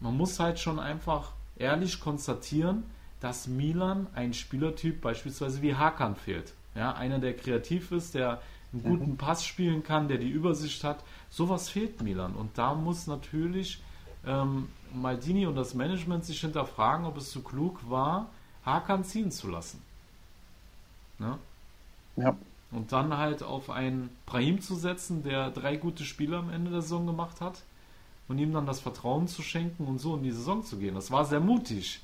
[0.00, 2.84] man muss halt schon einfach ehrlich konstatieren,
[3.20, 6.54] dass Milan ein Spielertyp beispielsweise wie Hakan fehlt.
[6.74, 8.40] Ja, einer, der kreativ ist, der
[8.72, 9.16] einen guten mhm.
[9.16, 11.04] Pass spielen kann, der die Übersicht hat.
[11.30, 12.34] Sowas fehlt Milan.
[12.34, 13.82] Und da muss natürlich
[14.26, 18.28] ähm, Maldini und das Management sich hinterfragen, ob es so klug war,
[18.64, 19.82] Hakan ziehen zu lassen.
[21.18, 21.38] Ne?
[22.16, 22.36] Ja.
[22.70, 26.82] Und dann halt auf einen Brahim zu setzen, der drei gute Spiele am Ende der
[26.82, 27.62] Saison gemacht hat
[28.28, 30.94] und ihm dann das Vertrauen zu schenken und so in die Saison zu gehen.
[30.94, 32.00] Das war sehr mutig.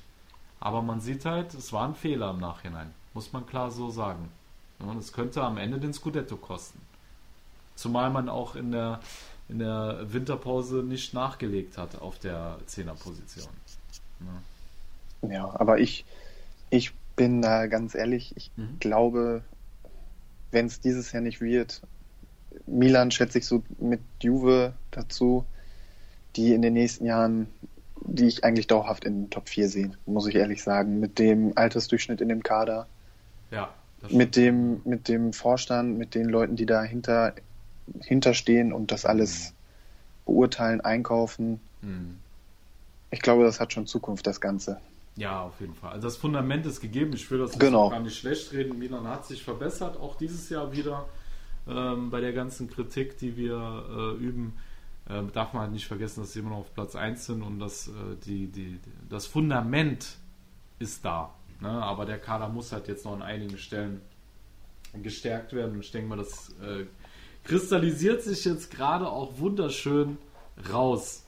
[0.59, 2.93] Aber man sieht halt, es war ein Fehler im Nachhinein.
[3.13, 4.29] Muss man klar so sagen.
[4.79, 6.79] Und es könnte am Ende den Scudetto kosten.
[7.75, 8.99] Zumal man auch in der,
[9.49, 13.49] in der Winterpause nicht nachgelegt hat auf der Zehnerposition.
[15.23, 15.29] Ja.
[15.29, 16.05] ja, aber ich,
[16.69, 18.77] ich bin da ganz ehrlich, ich mhm.
[18.79, 19.43] glaube,
[20.51, 21.81] wenn es dieses Jahr nicht wird,
[22.65, 25.45] Milan schätze ich so mit Juve dazu,
[26.35, 27.47] die in den nächsten Jahren,
[28.05, 31.53] die ich eigentlich dauerhaft in den Top 4 sehe, muss ich ehrlich sagen, mit dem
[31.55, 32.87] Altersdurchschnitt in dem Kader.
[33.51, 33.73] Ja.
[34.09, 37.33] Mit dem, mit dem Vorstand, mit den Leuten, die dahinter
[38.01, 39.53] hinterstehen und das alles
[40.25, 41.59] beurteilen, einkaufen.
[41.81, 42.17] Mhm.
[43.11, 44.79] Ich glaube, das hat schon Zukunft, das Ganze.
[45.15, 45.93] Ja, auf jeden Fall.
[45.93, 47.11] Also das Fundament ist gegeben.
[47.13, 47.89] Ich will das genau.
[47.89, 48.77] gar nicht schlecht reden.
[48.79, 51.09] Milan hat sich verbessert, auch dieses Jahr wieder
[51.67, 54.53] ähm, bei der ganzen Kritik, die wir äh, üben.
[55.09, 57.59] Äh, darf man halt nicht vergessen, dass sie immer noch auf Platz 1 sind und
[57.59, 57.91] dass äh,
[58.25, 60.17] die, die, das Fundament
[60.77, 61.33] ist da.
[61.59, 61.69] Ne?
[61.69, 64.01] Aber der Kader muss halt jetzt noch an einigen Stellen
[64.93, 65.73] gestärkt werden.
[65.73, 66.85] Und ich denke mal, das äh,
[67.43, 70.17] kristallisiert sich jetzt gerade auch wunderschön
[70.71, 71.25] raus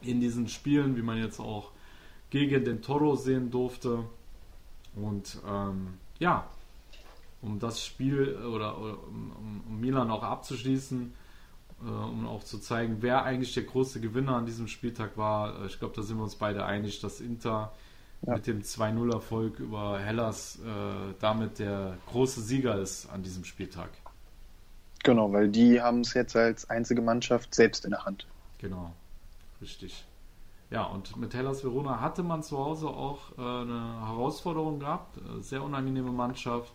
[0.00, 1.72] in diesen Spielen, wie man jetzt auch
[2.30, 4.04] gegen den Toro sehen durfte.
[4.94, 6.46] Und ähm, ja,
[7.40, 11.12] um das Spiel oder, oder um, um, Milan auch abzuschließen,
[11.80, 15.62] äh, um auch zu zeigen, wer eigentlich der große Gewinner an diesem Spieltag war.
[15.62, 17.72] Äh, ich glaube, da sind wir uns beide einig, dass Inter
[18.26, 18.34] ja.
[18.34, 23.90] mit dem 2-0-Erfolg über Hellas äh, damit der große Sieger ist an diesem Spieltag.
[25.04, 28.26] Genau, weil die haben es jetzt als einzige Mannschaft selbst in der Hand.
[28.58, 28.92] Genau,
[29.62, 30.04] richtig.
[30.70, 35.16] Ja, und mit Hellas Verona hatte man zu Hause auch äh, eine Herausforderung gehabt.
[35.16, 36.72] Äh, sehr unangenehme Mannschaft.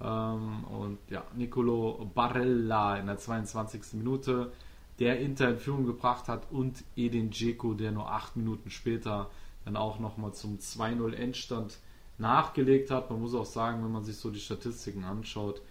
[0.00, 3.94] Ähm, und ja, Nicolo Barella in der 22.
[3.94, 4.52] Minute,
[5.00, 9.28] der Inter in Führung gebracht hat, und Edin Dzeko, der nur acht Minuten später
[9.64, 11.78] dann auch nochmal zum 2-0 Endstand
[12.18, 13.10] nachgelegt hat.
[13.10, 15.62] Man muss auch sagen, wenn man sich so die Statistiken anschaut,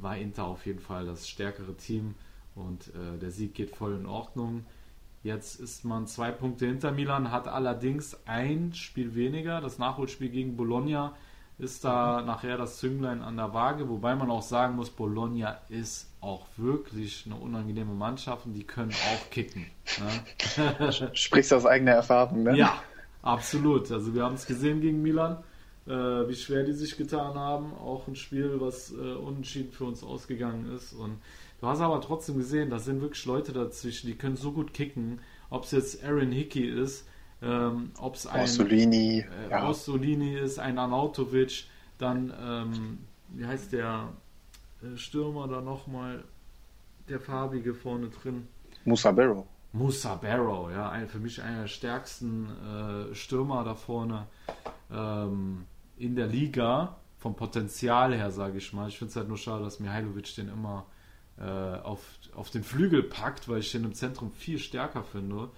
[0.00, 2.14] war Inter auf jeden Fall das stärkere Team
[2.54, 4.64] und äh, der Sieg geht voll in Ordnung.
[5.22, 9.60] Jetzt ist man zwei Punkte hinter Milan, hat allerdings ein Spiel weniger.
[9.60, 11.14] Das Nachholspiel gegen Bologna
[11.58, 16.10] ist da nachher das Zünglein an der Waage, wobei man auch sagen muss, Bologna ist
[16.20, 19.66] auch wirklich eine unangenehme Mannschaft und die können auch kicken.
[19.98, 20.92] Ne?
[21.14, 22.56] Sprichst aus eigener Erfahrung, ne?
[22.56, 22.82] Ja,
[23.22, 23.90] absolut.
[23.92, 25.44] Also wir haben es gesehen gegen Milan,
[25.86, 27.74] äh, wie schwer die sich getan haben.
[27.74, 31.18] Auch ein Spiel, was äh, unentschieden für uns ausgegangen ist und
[31.64, 35.20] Du hast aber trotzdem gesehen, da sind wirklich Leute dazwischen, die können so gut kicken.
[35.48, 37.06] Ob es jetzt Aaron Hickey ist,
[37.40, 39.66] ähm, ob es ein Orsolini, äh, ja.
[39.66, 41.64] Orsolini ist, ein Arnautovic,
[41.96, 44.12] dann, ähm, wie heißt der
[44.82, 46.24] äh, Stürmer da nochmal,
[47.08, 48.46] der farbige vorne drin?
[48.84, 49.46] Musa Barrow.
[49.72, 52.46] Musa Barrow, ja, ein, für mich einer der stärksten
[53.10, 54.26] äh, Stürmer da vorne
[54.92, 55.64] ähm,
[55.96, 58.88] in der Liga, vom Potenzial her, sage ich mal.
[58.88, 60.86] Ich finde es halt nur schade, dass Mihailovic den immer
[61.38, 62.02] äh, auf,
[62.34, 65.48] auf den Flügel packt, weil ich den im Zentrum viel stärker finde.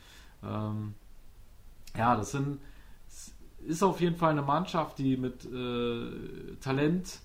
[0.45, 0.95] Ähm,
[1.97, 2.61] ja, das sind,
[3.67, 7.19] ist auf jeden Fall eine Mannschaft, die mit äh, Talent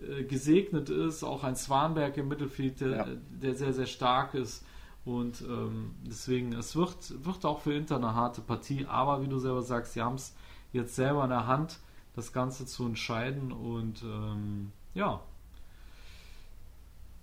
[0.00, 1.24] äh, gesegnet ist.
[1.24, 3.06] Auch ein Swanberg im Mittelfeld, der, ja.
[3.42, 4.64] der sehr, sehr stark ist.
[5.04, 9.38] Und ähm, deswegen, es wird, wird auch für Inter eine harte Partie, aber wie du
[9.38, 10.36] selber sagst, sie haben es
[10.72, 11.78] jetzt selber in der Hand,
[12.18, 13.52] das Ganze zu entscheiden.
[13.52, 15.20] Und ähm, ja,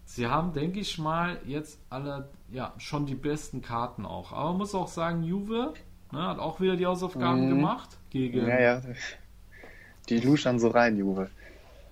[0.05, 4.31] sie haben, denke ich mal, jetzt alle ja schon die besten Karten auch.
[4.31, 5.73] Aber man muss auch sagen, Juve
[6.12, 7.49] ne, hat auch wieder die Hausaufgaben mhm.
[7.49, 8.47] gemacht gegen.
[8.47, 8.81] Ja, ja.
[10.10, 11.29] Die luschern so rein, Juve.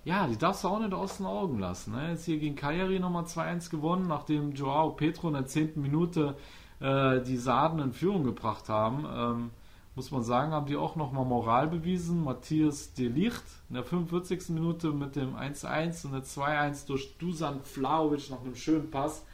[0.04, 1.94] Ja, die darfst du auch nicht aus den Augen lassen.
[1.94, 2.10] Ne?
[2.10, 5.72] Jetzt hier gegen Cagliari nochmal 2-1 gewonnen, nachdem Joao Petro in der 10.
[5.76, 6.36] Minute
[6.80, 9.06] äh, die Sarden in Führung gebracht haben.
[9.10, 9.50] Ähm,
[9.94, 12.24] muss man sagen, haben die auch nochmal Moral bewiesen.
[12.24, 14.50] Matthias De Licht in der 45.
[14.50, 19.24] Minute mit dem 1-1 und der 2-1 durch Dusan Vlaovic nach einem schönen Pass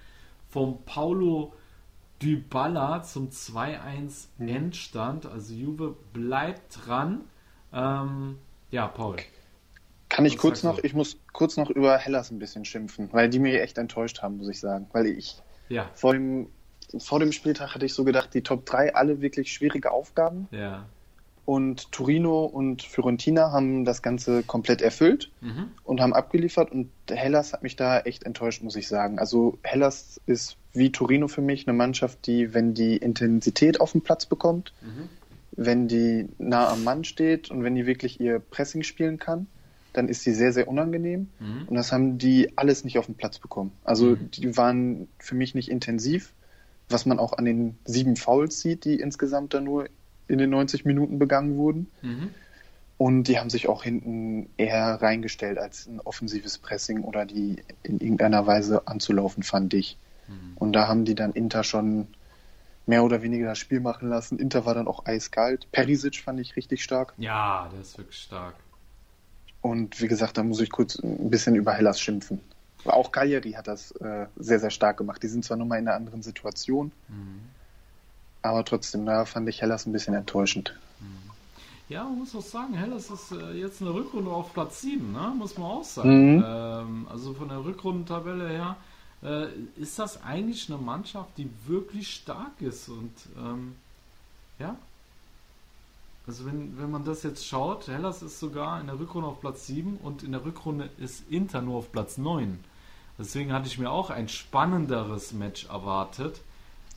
[0.49, 1.55] vom Paulo
[2.20, 4.49] Dybala zum 2-1 mhm.
[4.49, 5.27] Endstand.
[5.27, 7.23] Also Juve bleibt dran.
[7.73, 8.38] Ähm,
[8.70, 9.16] ja, Paul.
[10.11, 10.85] Kann ich kurz noch, du?
[10.85, 14.37] ich muss kurz noch über Hellas ein bisschen schimpfen, weil die mir echt enttäuscht haben,
[14.37, 14.88] muss ich sagen.
[14.92, 15.88] Weil ich ja.
[15.94, 16.49] vor, dem,
[16.98, 20.48] vor dem Spieltag hatte ich so gedacht, die Top 3 alle wirklich schwierige Aufgaben.
[20.50, 20.87] Ja.
[21.44, 25.72] Und Torino und Fiorentina haben das Ganze komplett erfüllt mhm.
[25.85, 26.70] und haben abgeliefert.
[26.70, 29.18] Und Hellas hat mich da echt enttäuscht, muss ich sagen.
[29.18, 34.03] Also Hellas ist wie Torino für mich eine Mannschaft, die, wenn die Intensität auf dem
[34.03, 35.09] Platz bekommt, mhm.
[35.53, 39.48] wenn die nah am Mann steht und wenn die wirklich ihr Pressing spielen kann,
[39.92, 41.31] dann ist sie sehr, sehr unangenehm.
[41.40, 41.64] Mhm.
[41.66, 43.72] Und das haben die alles nicht auf den Platz bekommen.
[43.83, 44.31] Also mhm.
[44.31, 46.33] die waren für mich nicht intensiv,
[46.90, 49.88] was man auch an den sieben Fouls sieht, die insgesamt da nur
[50.29, 51.90] in den 90 Minuten begangen wurden.
[52.03, 52.31] Mhm.
[52.98, 57.98] Und die haben sich auch hinten eher reingestellt als ein offensives Pressing oder die in
[57.98, 59.96] irgendeiner Weise anzulaufen, fand ich.
[60.29, 60.57] Mhm.
[60.57, 62.09] Und da haben die dann Inter schon
[62.87, 64.38] mehr oder weniger das Spiel machen lassen.
[64.38, 65.66] Inter war dann auch eiskalt.
[65.72, 67.14] Perisic fand ich richtig stark.
[67.16, 68.55] Ja, der ist wirklich stark.
[69.62, 72.40] Und wie gesagt, da muss ich kurz ein bisschen über Hellas schimpfen.
[72.85, 75.23] Auch Cagliari hat das äh, sehr, sehr stark gemacht.
[75.23, 77.40] Die sind zwar nun mal in einer anderen Situation, mhm.
[78.43, 80.79] aber trotzdem, da fand ich Hellas ein bisschen enttäuschend.
[81.01, 81.31] Mhm.
[81.88, 85.35] Ja, man muss auch sagen, Hellas ist äh, jetzt eine Rückrunde auf Platz 7, ne?
[85.37, 86.37] muss man auch sagen.
[86.37, 86.45] Mhm.
[86.47, 88.77] Ähm, also von der Rückrundentabelle her
[89.23, 92.88] äh, ist das eigentlich eine Mannschaft, die wirklich stark ist.
[92.88, 93.75] Und ähm,
[94.59, 94.77] ja,
[96.27, 99.66] also wenn, wenn man das jetzt schaut, Hellas ist sogar in der Rückrunde auf Platz
[99.66, 102.62] 7 und in der Rückrunde ist Inter nur auf Platz 9.
[103.20, 106.40] Deswegen hatte ich mir auch ein spannenderes Match erwartet.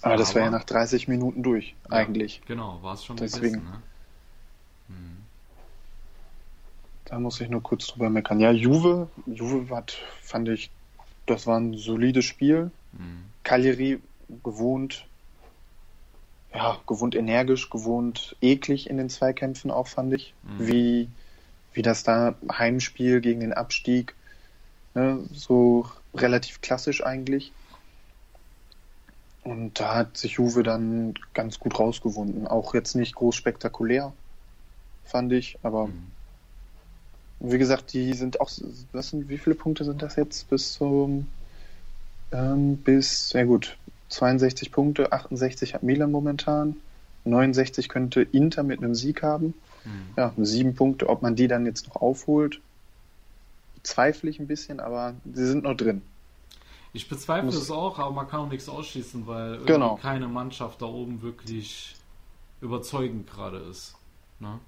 [0.01, 2.41] Aber das wäre ja nach 30 Minuten durch, ja, eigentlich.
[2.47, 3.53] Genau, war es schon Deswegen.
[3.53, 3.81] Gegessen, ne?
[4.87, 5.17] hm.
[7.05, 8.39] Da muss ich nur kurz drüber meckern.
[8.39, 10.71] Ja, Juve, Juve hat, fand ich,
[11.25, 12.71] das war ein solides Spiel.
[13.43, 13.99] Cagliari
[14.43, 15.05] gewohnt
[16.53, 20.33] ja, gewohnt energisch, gewohnt eklig in den Zweikämpfen auch, fand ich.
[20.43, 20.67] Mhm.
[20.67, 21.09] Wie,
[21.73, 24.13] wie das da Heimspiel gegen den Abstieg,
[24.93, 27.51] ne, so relativ klassisch eigentlich.
[29.43, 32.47] Und da hat sich Juve dann ganz gut rausgewunden.
[32.47, 34.13] Auch jetzt nicht groß spektakulär,
[35.03, 36.07] fand ich, aber mhm.
[37.39, 38.49] wie gesagt, die sind auch,
[38.93, 41.27] was sind, wie viele Punkte sind das jetzt bis zum,
[42.31, 43.77] ähm, bis, sehr gut,
[44.09, 46.77] 62 Punkte, 68 hat Milan momentan,
[47.25, 49.53] 69 könnte Inter mit einem Sieg haben.
[49.83, 50.13] Mhm.
[50.15, 52.61] Ja, sieben Punkte, ob man die dann jetzt noch aufholt,
[53.83, 56.01] zweifle ich ein bisschen, aber sie sind noch drin.
[56.93, 59.95] Ich bezweifle Muss es auch, aber man kann auch nichts ausschließen, weil genau.
[59.95, 61.95] keine Mannschaft da oben wirklich
[62.61, 63.95] überzeugend gerade ist.
[64.39, 64.59] Ne?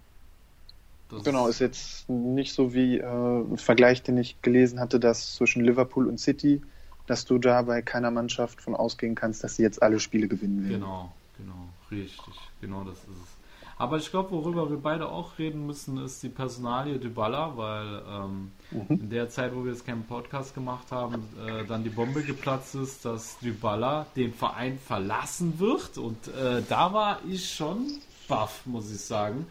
[1.23, 5.63] genau, ist jetzt nicht so wie äh, ein Vergleich, den ich gelesen hatte, dass zwischen
[5.63, 6.61] Liverpool und City
[7.07, 10.63] dass du da bei keiner Mannschaft von ausgehen kannst, dass sie jetzt alle Spiele gewinnen
[10.63, 10.81] werden.
[10.81, 13.34] Genau, genau, richtig, genau das ist es.
[13.77, 18.51] Aber ich glaube, worüber wir beide auch reden müssen, ist die Personalie Dybala, weil ähm,
[18.71, 19.01] mhm.
[19.01, 22.75] in der Zeit, wo wir jetzt keinen Podcast gemacht haben, äh, dann die Bombe geplatzt
[22.75, 25.97] ist, dass Dybala den Verein verlassen wird.
[25.97, 27.85] Und äh, da war ich schon
[28.29, 29.45] baff, muss ich sagen.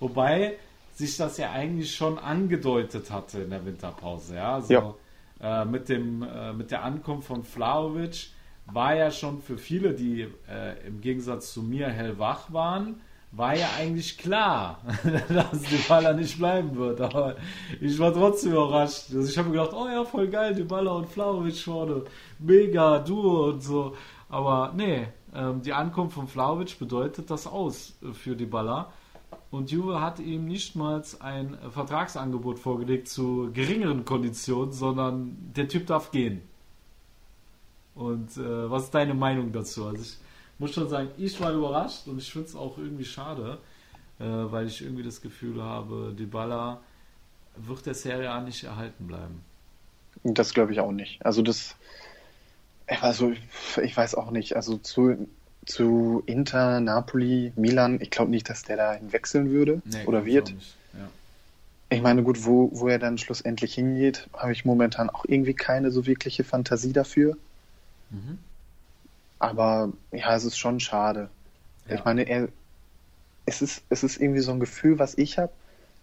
[0.00, 0.56] Wobei
[0.94, 4.34] sich das ja eigentlich schon angedeutet hatte in der Winterpause.
[4.34, 4.94] Ja, also, ja
[5.40, 8.30] äh, mit, dem, äh, mit der Ankunft von Flaovic
[8.66, 13.00] war ja schon für viele, die äh, im Gegensatz zu mir hellwach waren,
[13.32, 14.80] war ja eigentlich klar,
[15.28, 17.00] dass die Baller nicht bleiben wird.
[17.00, 17.36] Aber
[17.80, 19.14] ich war trotzdem überrascht.
[19.14, 22.02] Also ich habe mir gedacht, oh ja, voll geil, die Baller und Flaovic vorne.
[22.38, 23.94] Mega, Duo und so.
[24.28, 28.92] Aber nee, ähm, die Ankunft von Flaovic bedeutet das aus für die Baller.
[29.50, 35.86] Und Juve hat ihm nicht mal ein Vertragsangebot vorgelegt zu geringeren Konditionen, sondern der Typ
[35.86, 36.42] darf gehen.
[37.94, 39.86] Und äh, was ist deine Meinung dazu?
[39.86, 40.18] Also ich
[40.60, 43.58] muss schon sagen, ich war überrascht und ich finde es auch irgendwie schade,
[44.18, 46.80] äh, weil ich irgendwie das Gefühl habe, Baller
[47.56, 49.42] wird der Serie A nicht erhalten bleiben.
[50.22, 51.24] Das glaube ich auch nicht.
[51.24, 51.74] Also das,
[53.00, 53.32] also
[53.82, 54.54] ich weiß auch nicht.
[54.54, 55.26] Also zu
[55.66, 58.00] zu Inter, Napoli, Milan.
[58.00, 60.50] Ich glaube nicht, dass der da wechseln würde nee, oder wird.
[60.50, 61.08] Ja.
[61.90, 65.90] Ich meine, gut, wo, wo er dann schlussendlich hingeht, habe ich momentan auch irgendwie keine
[65.90, 67.36] so wirkliche Fantasie dafür.
[68.10, 68.38] Mhm.
[69.40, 71.28] Aber ja, es ist schon schade.
[71.88, 71.96] Ja.
[71.96, 72.48] Ich meine, er,
[73.46, 75.52] es, ist, es ist irgendwie so ein Gefühl, was ich habe,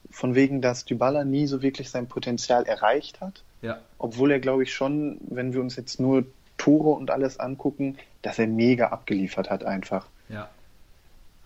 [0.09, 3.43] von wegen, dass Dybala nie so wirklich sein Potenzial erreicht hat.
[3.61, 3.79] Ja.
[3.99, 6.25] Obwohl er, glaube ich, schon, wenn wir uns jetzt nur
[6.57, 10.07] Tore und alles angucken, dass er mega abgeliefert hat einfach.
[10.29, 10.49] Ja.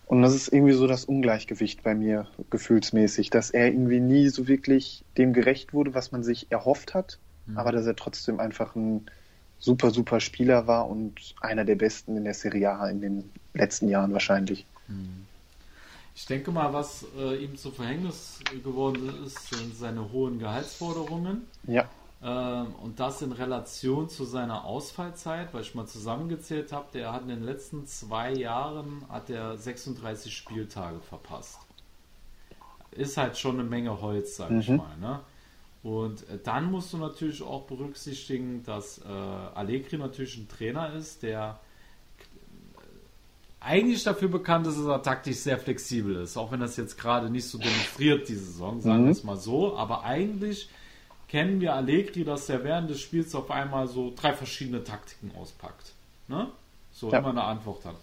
[0.07, 4.47] Und das ist irgendwie so das Ungleichgewicht bei mir, gefühlsmäßig, dass er irgendwie nie so
[4.47, 7.57] wirklich dem gerecht wurde, was man sich erhofft hat, mhm.
[7.57, 9.05] aber dass er trotzdem einfach ein
[9.61, 13.87] super, super Spieler war und einer der besten in der Serie A in den letzten
[13.87, 14.65] Jahren wahrscheinlich.
[14.87, 15.27] Mhm.
[16.13, 21.47] Ich denke mal, was äh, ihm zu Verhängnis geworden ist, sind seine hohen Gehaltsforderungen.
[21.65, 21.87] Ja.
[22.21, 27.21] Ähm, und das in Relation zu seiner Ausfallzeit, weil ich mal zusammengezählt habe, der hat
[27.21, 31.59] in den letzten zwei Jahren hat er 36 Spieltage verpasst.
[32.91, 34.59] Ist halt schon eine Menge Holz, sag mhm.
[34.59, 34.97] ich mal.
[34.99, 35.21] Ne?
[35.83, 41.23] Und äh, dann musst du natürlich auch berücksichtigen, dass äh, Allegri natürlich ein Trainer ist,
[41.23, 41.59] der
[43.59, 46.35] eigentlich dafür bekannt ist, dass er taktisch sehr flexibel ist.
[46.35, 49.05] Auch wenn das jetzt gerade nicht so demonstriert, die Saison, sagen mhm.
[49.05, 49.77] wir es mal so.
[49.77, 50.69] Aber eigentlich
[51.27, 55.93] kennen wir Allegri, dass er während des Spiels auf einmal so drei verschiedene Taktiken auspackt.
[56.27, 56.47] Ne?
[56.91, 57.19] So ja.
[57.19, 57.95] immer eine Antwort hat.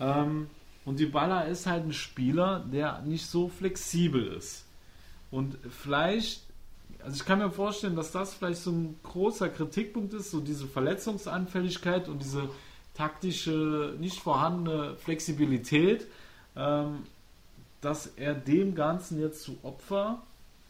[0.00, 0.48] Ähm,
[0.84, 4.64] und die Baller ist halt ein Spieler, der nicht so flexibel ist.
[5.30, 6.42] Und vielleicht,
[7.04, 10.66] also ich kann mir vorstellen, dass das vielleicht so ein großer Kritikpunkt ist, so diese
[10.66, 12.48] Verletzungsanfälligkeit und diese
[12.94, 16.06] taktische, nicht vorhandene Flexibilität,
[16.56, 17.04] ähm,
[17.80, 20.22] dass er dem Ganzen jetzt zu Opfer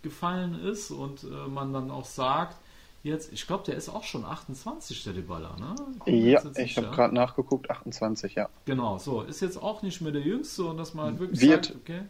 [0.03, 2.57] gefallen ist und äh, man dann auch sagt,
[3.03, 5.75] jetzt, ich glaube, der ist auch schon 28, der Dybala, ne?
[6.13, 8.49] Ja, ich habe gerade nachgeguckt, 28, ja.
[8.65, 11.67] Genau, so, ist jetzt auch nicht mehr der Jüngste und dass man halt wirklich wird,
[11.67, 12.03] sagt, okay.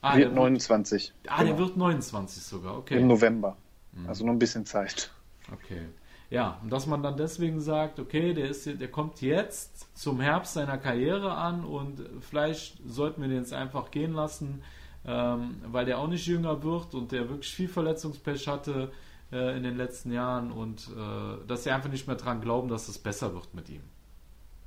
[0.00, 1.12] Ah, wird 29.
[1.22, 1.48] Wird, ah, genau.
[1.48, 2.98] der wird 29 sogar, okay.
[2.98, 3.56] Im November.
[3.98, 4.08] Mhm.
[4.08, 5.10] Also noch ein bisschen Zeit.
[5.52, 5.82] Okay.
[6.30, 10.54] Ja, und dass man dann deswegen sagt, okay, der, ist, der kommt jetzt zum Herbst
[10.54, 14.62] seiner Karriere an und vielleicht sollten wir den jetzt einfach gehen lassen,
[15.06, 18.92] ähm, weil der auch nicht jünger wird und der wirklich viel Verletzungspech hatte
[19.32, 22.88] äh, in den letzten Jahren und äh, dass sie einfach nicht mehr dran glauben, dass
[22.88, 23.82] es besser wird mit ihm.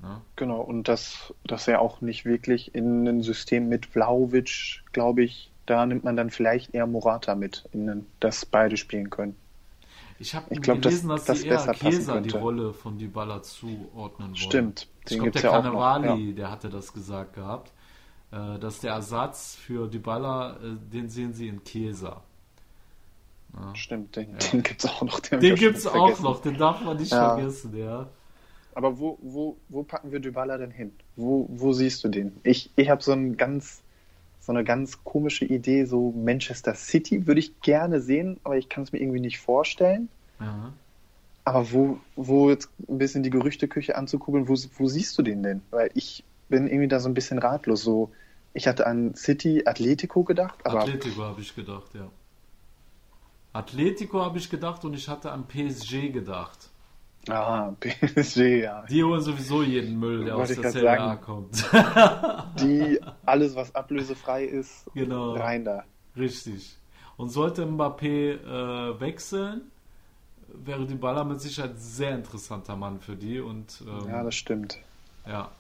[0.01, 0.21] Ja?
[0.35, 5.50] Genau, und dass, dass er auch nicht wirklich in ein System mit Vlaovic, glaube ich,
[5.71, 7.63] da nimmt man dann vielleicht eher Morata mit,
[8.19, 9.37] dass beide spielen können.
[10.19, 14.35] Ich habe gelesen, das, dass sie eher Kesa die Rolle von Dybala zuordnen wollen.
[14.35, 14.87] Stimmt.
[15.05, 16.35] Ich glaube, der Cannavali, ja.
[16.35, 17.71] der hatte das gesagt gehabt,
[18.31, 22.21] äh, dass der Ersatz für Dybala, äh, den sehen sie in Kesa.
[23.53, 23.73] Ja.
[23.73, 24.37] Stimmt, den, ja.
[24.51, 25.21] den gibt es auch noch.
[25.21, 27.35] Den, den gibt es auch noch, den darf man nicht ja.
[27.35, 28.09] vergessen, ja.
[28.75, 30.91] Aber wo, wo, wo packen wir Dybala denn hin?
[31.15, 32.37] Wo, wo siehst du den?
[32.43, 33.81] Ich, ich habe so einen ganz
[34.51, 38.83] so eine ganz komische Idee, so Manchester City würde ich gerne sehen, aber ich kann
[38.83, 40.09] es mir irgendwie nicht vorstellen.
[40.41, 40.73] Ja.
[41.45, 45.61] Aber wo, wo jetzt ein bisschen die Gerüchteküche anzukugeln, wo, wo siehst du den denn?
[45.71, 47.81] Weil ich bin irgendwie da so ein bisschen ratlos.
[47.81, 48.11] So,
[48.53, 50.59] ich hatte an City Atletico gedacht.
[50.65, 52.09] Aber Atletico habe ich gedacht, ja.
[53.53, 56.70] Atletico habe ich gedacht und ich hatte an PSG gedacht.
[57.29, 58.83] Ah, PSG, ja.
[58.89, 61.63] Die holen sowieso jeden Müll, der Wollte aus der Serie A kommt.
[62.59, 65.33] Die, alles was ablösefrei ist, genau.
[65.33, 65.83] rein da.
[66.17, 66.75] Richtig.
[67.17, 69.61] Und sollte Mbappé äh, wechseln,
[70.47, 73.39] wäre die Baller mit Sicherheit ein sehr interessanter Mann für die.
[73.39, 74.79] Und, ähm, ja, das stimmt.
[75.27, 75.51] Ja.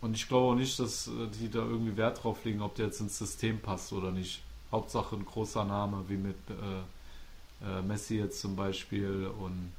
[0.00, 2.86] Und ich glaube auch nicht, dass äh, die da irgendwie Wert drauf legen, ob der
[2.86, 4.42] jetzt ins System passt oder nicht.
[4.72, 9.72] Hauptsache ein großer Name, wie mit äh, äh, Messi jetzt zum Beispiel und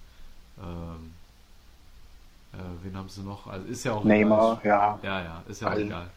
[0.61, 1.13] ähm,
[2.53, 3.47] äh, wen haben sie noch?
[3.47, 4.99] Also ist ja auch Neymar, egal.
[5.03, 5.03] ja.
[5.03, 6.09] Ja, ja, ist ja auch egal.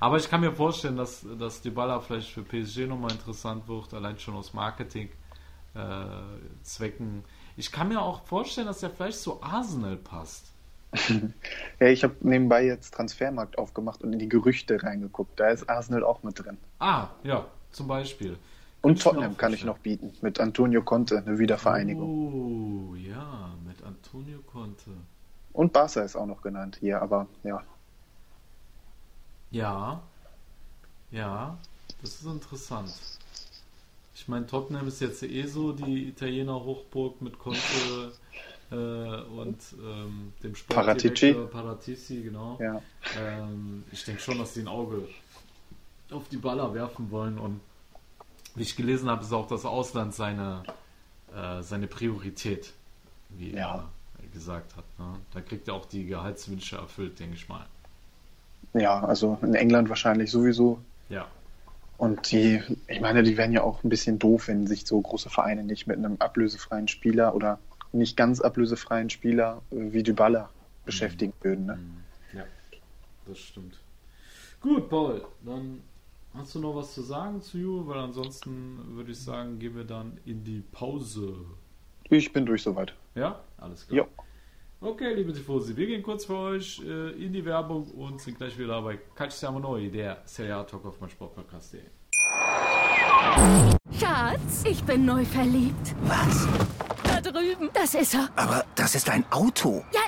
[0.00, 4.16] Aber ich kann mir vorstellen, dass, dass Dybala vielleicht für PSG nochmal interessant wird, allein
[4.18, 7.18] schon aus Marketing-Zwecken.
[7.18, 7.22] Äh,
[7.56, 10.52] ich kann mir auch vorstellen, dass er vielleicht zu Arsenal passt.
[11.80, 15.38] ja, ich habe nebenbei jetzt Transfermarkt aufgemacht und in die Gerüchte reingeguckt.
[15.38, 16.56] Da ist Arsenal auch mit drin.
[16.78, 18.38] Ah, ja, zum Beispiel.
[18.88, 22.92] Und Tottenham kann ich noch bieten, mit Antonio Conte, eine Wiedervereinigung.
[22.92, 24.92] Oh, ja, mit Antonio Conte.
[25.52, 27.62] Und Barca ist auch noch genannt hier, aber ja.
[29.50, 30.02] Ja,
[31.10, 31.58] ja,
[32.00, 32.94] das ist interessant.
[34.14, 38.12] Ich meine, Tottenham ist jetzt eh so die Italiener Hochburg mit Conte
[38.70, 42.58] äh, und ähm, dem Sportdirektor Paratici, genau.
[42.58, 42.80] Ja.
[43.20, 45.06] Ähm, ich denke schon, dass sie ein Auge
[46.10, 47.60] auf die Baller werfen wollen und
[48.54, 50.62] wie ich gelesen habe, ist auch das Ausland seine,
[51.34, 52.72] äh, seine Priorität,
[53.30, 53.88] wie ja.
[54.20, 54.84] er gesagt hat.
[54.98, 55.18] Ne?
[55.32, 57.66] Da kriegt er auch die Gehaltswünsche erfüllt, denke ich mal.
[58.74, 60.78] Ja, also in England wahrscheinlich sowieso.
[61.08, 61.26] Ja.
[61.96, 65.30] Und die, ich meine, die wären ja auch ein bisschen doof, wenn sich so große
[65.30, 67.58] Vereine nicht mit einem ablösefreien Spieler oder
[67.92, 70.48] nicht ganz ablösefreien Spieler wie Dybala
[70.84, 71.66] beschäftigen würden.
[71.66, 71.78] Ne?
[72.34, 72.44] Ja,
[73.26, 73.78] das stimmt.
[74.60, 75.82] Gut, Paul, dann
[76.38, 79.84] hast du noch was zu sagen zu Juve, weil ansonsten würde ich sagen, gehen wir
[79.84, 81.34] dann in die Pause.
[82.08, 82.94] Ich bin durch soweit.
[83.14, 84.06] Ja, alles klar.
[84.06, 84.24] Ja.
[84.80, 88.56] Okay, liebe Tifosi, wir gehen kurz für euch äh, in die Werbung und sind gleich
[88.56, 91.80] wieder bei Calciamo Noi, der Serie A Talk auf mein Sportpodcast.de.
[93.98, 95.94] Schatz, ich bin neu verliebt.
[96.02, 96.46] Was?
[97.02, 97.70] Da drüben.
[97.74, 98.28] Das ist er.
[98.36, 99.84] Aber das ist ein Auto.
[99.92, 100.07] Ja.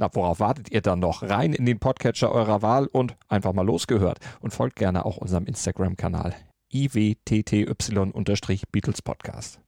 [0.00, 1.22] Na, worauf wartet ihr dann noch?
[1.22, 4.18] Rein in den Podcatcher eurer Wahl und einfach mal losgehört.
[4.40, 6.34] Und folgt gerne auch unserem Instagram-Kanal
[6.72, 9.60] iwtty-Beatles Podcast.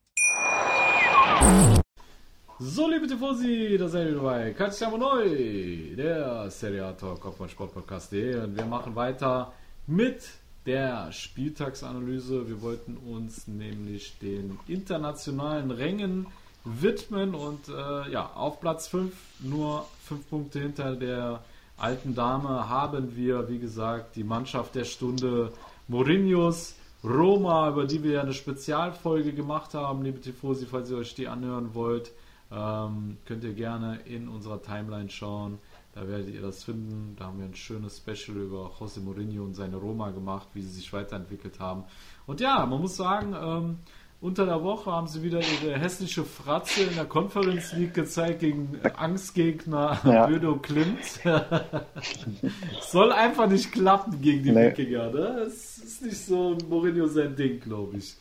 [2.57, 4.53] So, liebe Tifosi, da seid ihr dabei.
[4.53, 9.53] Calciamo Noi, der A Talk auf Sportpodcast.de und wir machen weiter
[9.85, 10.23] mit
[10.65, 12.47] der Spieltagsanalyse.
[12.47, 16.25] Wir wollten uns nämlich den internationalen Rängen
[16.65, 21.43] widmen und äh, ja, auf Platz 5, nur 5 Punkte hinter der
[21.77, 25.51] alten Dame, haben wir, wie gesagt, die Mannschaft der Stunde
[25.87, 26.75] Mourinhos.
[27.03, 31.27] Roma, über die wir ja eine Spezialfolge gemacht haben, liebe Tifosi, falls ihr euch die
[31.27, 32.11] anhören wollt.
[32.49, 35.59] Ähm, könnt ihr gerne in unserer Timeline schauen.
[35.93, 37.15] Da werdet ihr das finden.
[37.17, 40.71] Da haben wir ein schönes Special über José Mourinho und seine Roma gemacht, wie sie
[40.71, 41.83] sich weiterentwickelt haben.
[42.25, 43.79] Und ja, man muss sagen, ähm,
[44.23, 48.79] unter der Woche haben sie wieder ihre hässliche Fratze in der Conference League gezeigt gegen
[48.95, 50.27] Angstgegner ja.
[50.27, 51.19] Bödo Klimt.
[52.81, 54.67] Soll einfach nicht klappen gegen die nee.
[54.67, 55.11] Wikinger.
[55.11, 55.27] Ne?
[55.45, 58.15] Es ist nicht so Mourinho sein Ding, glaube ich,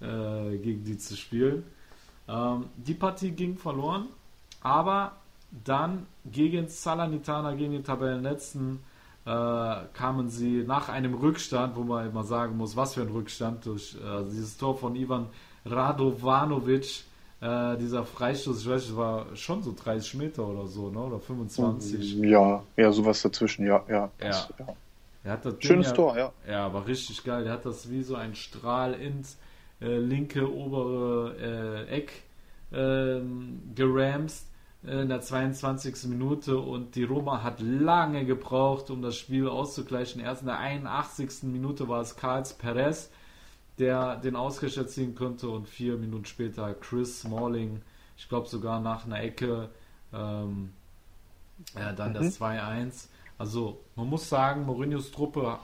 [0.00, 1.62] äh, gegen die zu spielen.
[2.26, 4.06] Ähm, die Partie ging verloren,
[4.62, 5.12] aber
[5.62, 8.80] dann gegen Salernitana, gegen den Tabellenletzten,
[9.30, 13.94] kamen sie nach einem Rückstand, wo man immer sagen muss, was für ein Rückstand, durch
[13.94, 15.26] äh, dieses Tor von Ivan
[15.64, 17.04] Radovanovic,
[17.40, 20.98] äh, dieser Freistoß, ich weiß, war schon so 30 Meter oder so, ne?
[20.98, 22.16] oder 25.
[22.16, 23.82] Ja, ja, sowas dazwischen, ja.
[23.88, 24.66] ja, das, ja.
[25.24, 25.52] ja.
[25.60, 26.32] Schönes ja, Tor, ja.
[26.46, 27.44] Ja, war richtig geil.
[27.44, 29.38] Der hat das wie so ein Strahl ins
[29.80, 32.12] äh, linke obere äh, Eck
[32.72, 34.53] ähm, geramst äh,
[34.86, 36.04] in der 22.
[36.10, 40.20] Minute und die Roma hat lange gebraucht, um das Spiel auszugleichen.
[40.20, 41.44] Erst in der 81.
[41.44, 43.10] Minute war es Carls Perez,
[43.78, 47.80] der den Ausgleich erzielen konnte und vier Minuten später Chris Smalling,
[48.16, 49.70] ich glaube sogar nach einer Ecke,
[50.12, 50.70] ähm,
[51.74, 52.14] ja, dann mhm.
[52.14, 53.08] das 2-1.
[53.38, 55.58] Also man muss sagen, Mourinhos Truppe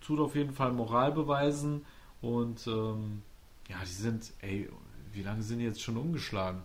[0.00, 1.86] tut auf jeden Fall Moral beweisen
[2.20, 3.22] und ähm,
[3.68, 4.68] ja, die sind, ey,
[5.12, 6.62] wie lange sind die jetzt schon umgeschlagen?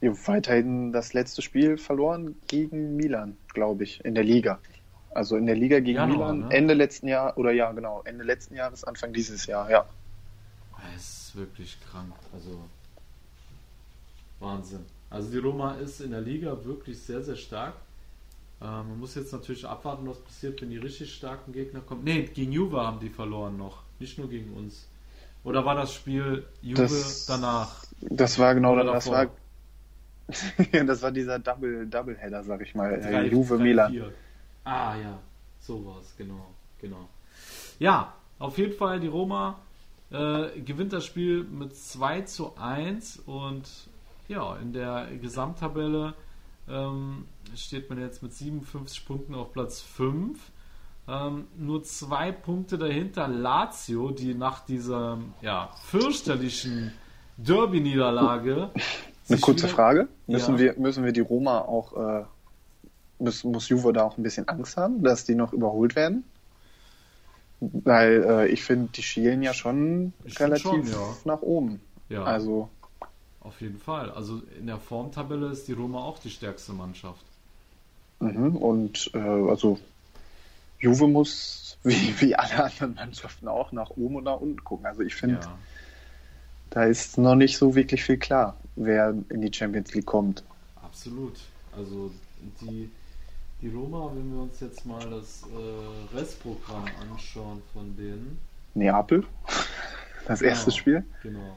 [0.00, 4.60] Weiterhin das letzte Spiel verloren gegen Milan, glaube ich, in der Liga.
[5.10, 6.54] Also in der Liga gegen Januar, Milan, ne?
[6.54, 9.86] Ende letzten Jahr, oder ja, genau, Ende letzten Jahres, Anfang dieses Jahr, ja.
[10.96, 12.60] Es ist wirklich krank, also
[14.38, 14.84] Wahnsinn.
[15.10, 17.74] Also die Roma ist in der Liga wirklich sehr, sehr stark.
[18.60, 22.04] Äh, man muss jetzt natürlich abwarten, was passiert, wenn die richtig starken Gegner kommen.
[22.04, 24.86] Ne, gegen Juve haben die verloren noch, nicht nur gegen uns.
[25.44, 27.84] Oder war das Spiel Juve das, danach?
[28.00, 29.30] Das war genau, das war
[30.86, 33.92] das war dieser Double Doubleheader, sag ich mal, drei, Juve drei, Milan.
[33.92, 34.12] Vier.
[34.64, 35.18] Ah ja,
[35.60, 37.08] so war es, genau, genau.
[37.78, 39.60] Ja, auf jeden Fall die Roma
[40.10, 43.68] äh, gewinnt das Spiel mit 2 zu 1 und
[44.28, 46.14] ja, in der Gesamttabelle
[46.68, 47.24] ähm,
[47.56, 50.38] steht man jetzt mit 57 Punkten auf Platz 5.
[51.08, 56.92] Ähm, nur zwei Punkte dahinter Lazio, die nach dieser ja, fürchterlichen
[57.38, 58.70] Derby-Niederlage.
[59.28, 60.08] Eine kurze Frage.
[60.26, 60.60] Müssen, ja.
[60.60, 62.24] wir, müssen wir die Roma auch, äh,
[63.18, 66.24] muss, muss Juve da auch ein bisschen Angst haben, dass die noch überholt werden?
[67.60, 71.16] Weil äh, ich finde, die schielen ja schon ich relativ schon, ja.
[71.24, 71.80] nach oben.
[72.08, 72.24] Ja.
[72.24, 72.70] Also.
[73.40, 74.10] Auf jeden Fall.
[74.10, 77.24] Also in der Formtabelle ist die Roma auch die stärkste Mannschaft.
[78.20, 79.78] Mhm, und äh, also
[80.80, 84.86] Juve muss, wie, wie alle anderen Mannschaften auch, nach oben und nach unten gucken.
[84.86, 85.58] Also ich finde, ja.
[86.70, 90.42] da ist noch nicht so wirklich viel klar, wer in die Champions League kommt.
[90.82, 91.38] Absolut.
[91.76, 92.10] Also
[92.60, 92.90] die,
[93.60, 98.38] die Roma, wenn wir uns jetzt mal das äh, Restprogramm anschauen von denen.
[98.74, 99.24] Neapel,
[100.26, 101.04] das erste genau, Spiel.
[101.22, 101.56] Genau.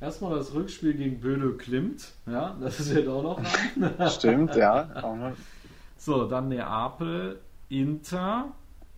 [0.00, 2.12] erstmal das Rückspiel gegen Böde Klimt.
[2.26, 4.08] Ja, das ist jetzt auch noch an.
[4.10, 5.34] Stimmt, ja.
[5.96, 8.52] So, dann Neapel, Inter,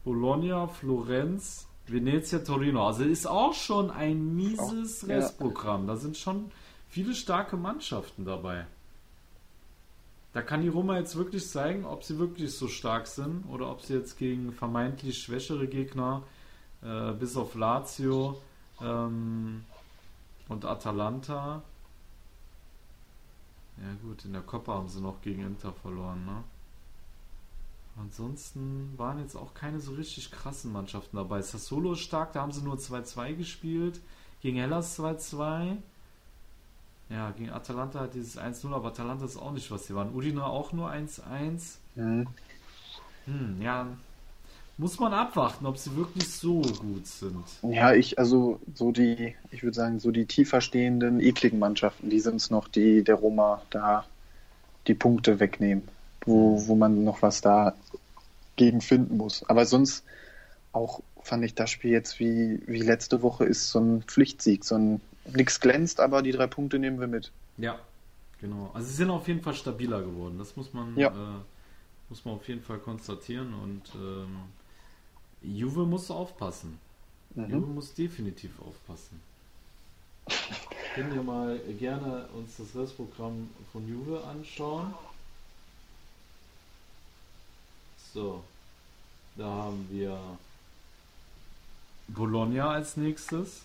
[0.04, 2.86] Bologna, Florenz, Venezia, Torino.
[2.86, 5.82] Also ist auch schon ein mieses auch, Restprogramm.
[5.82, 5.94] Ja.
[5.94, 6.50] Da sind schon
[6.92, 8.66] viele starke Mannschaften dabei.
[10.34, 13.80] Da kann die Roma jetzt wirklich zeigen, ob sie wirklich so stark sind oder ob
[13.80, 16.22] sie jetzt gegen vermeintlich schwächere Gegner,
[16.82, 18.40] äh, bis auf Lazio
[18.80, 19.64] ähm,
[20.48, 21.62] und Atalanta.
[23.78, 26.44] Ja gut, in der Coppa haben sie noch gegen Inter verloren, ne?
[27.98, 31.40] Ansonsten waren jetzt auch keine so richtig krassen Mannschaften dabei.
[31.42, 34.00] Sassolo ist stark, da haben sie nur 2-2 gespielt.
[34.40, 35.76] Gegen Hellas 2-2.
[37.12, 40.14] Ja, gegen Atalanta hat dieses 1-0, aber Atalanta ist auch nicht, was sie waren.
[40.14, 41.76] Udina auch nur 1-1.
[41.94, 42.26] Mhm.
[43.26, 43.86] Hm, ja,
[44.78, 47.44] muss man abwarten, ob sie wirklich so gut sind.
[47.62, 52.20] Ja, ich, also so die, ich würde sagen, so die tiefer stehenden, ekligen Mannschaften, die
[52.20, 54.04] sind es noch, die der Roma da
[54.86, 55.86] die Punkte wegnehmen,
[56.24, 57.74] wo, wo man noch was da
[58.56, 59.48] gegen finden muss.
[59.48, 60.04] Aber sonst
[60.72, 64.76] auch fand ich das Spiel jetzt wie, wie letzte Woche ist so ein Pflichtsieg, so
[64.76, 67.30] ein nichts glänzt, aber die drei Punkte nehmen wir mit.
[67.58, 67.78] Ja,
[68.40, 68.70] genau.
[68.74, 70.38] Also sie sind auf jeden Fall stabiler geworden.
[70.38, 71.08] Das muss man, ja.
[71.08, 71.40] äh,
[72.08, 73.54] muss man auf jeden Fall konstatieren.
[73.54, 74.36] Und ähm,
[75.42, 76.78] Juve muss aufpassen.
[77.34, 77.50] Mhm.
[77.50, 79.20] Juve muss definitiv aufpassen.
[80.94, 84.94] Können wir mal gerne uns das Restprogramm von Juve anschauen.
[88.12, 88.44] So,
[89.36, 90.18] da haben wir
[92.08, 93.62] Bologna als nächstes.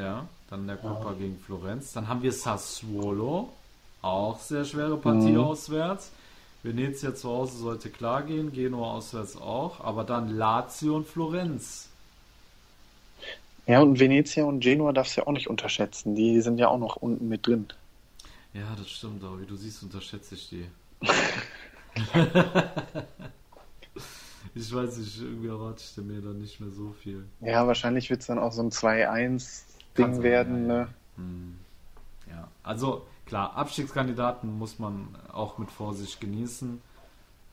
[0.00, 1.18] Ja, dann der Coppa ja.
[1.18, 1.92] gegen Florenz.
[1.92, 3.50] Dann haben wir Sassuolo,
[4.00, 5.40] auch sehr schwere Partie mhm.
[5.40, 6.10] auswärts.
[6.62, 11.88] Venezia zu Hause sollte klar gehen, Genua auswärts auch, aber dann Lazio und Florenz.
[13.66, 16.14] Ja, und Venezia und Genua darfst du ja auch nicht unterschätzen.
[16.14, 17.66] Die sind ja auch noch unten mit drin.
[18.52, 20.66] Ja, das stimmt, aber wie du siehst, unterschätze ich die.
[24.54, 27.24] ich weiß nicht, irgendwie erwarte ich mir dann nicht mehr so viel.
[27.40, 29.62] Ja, wahrscheinlich wird es dann auch so ein 2-1
[29.96, 30.68] Ding werden.
[30.68, 30.80] Ja, ja.
[30.82, 30.88] Ne?
[31.16, 31.58] Hm.
[32.28, 36.80] ja, also klar, Abstiegskandidaten muss man auch mit Vorsicht genießen.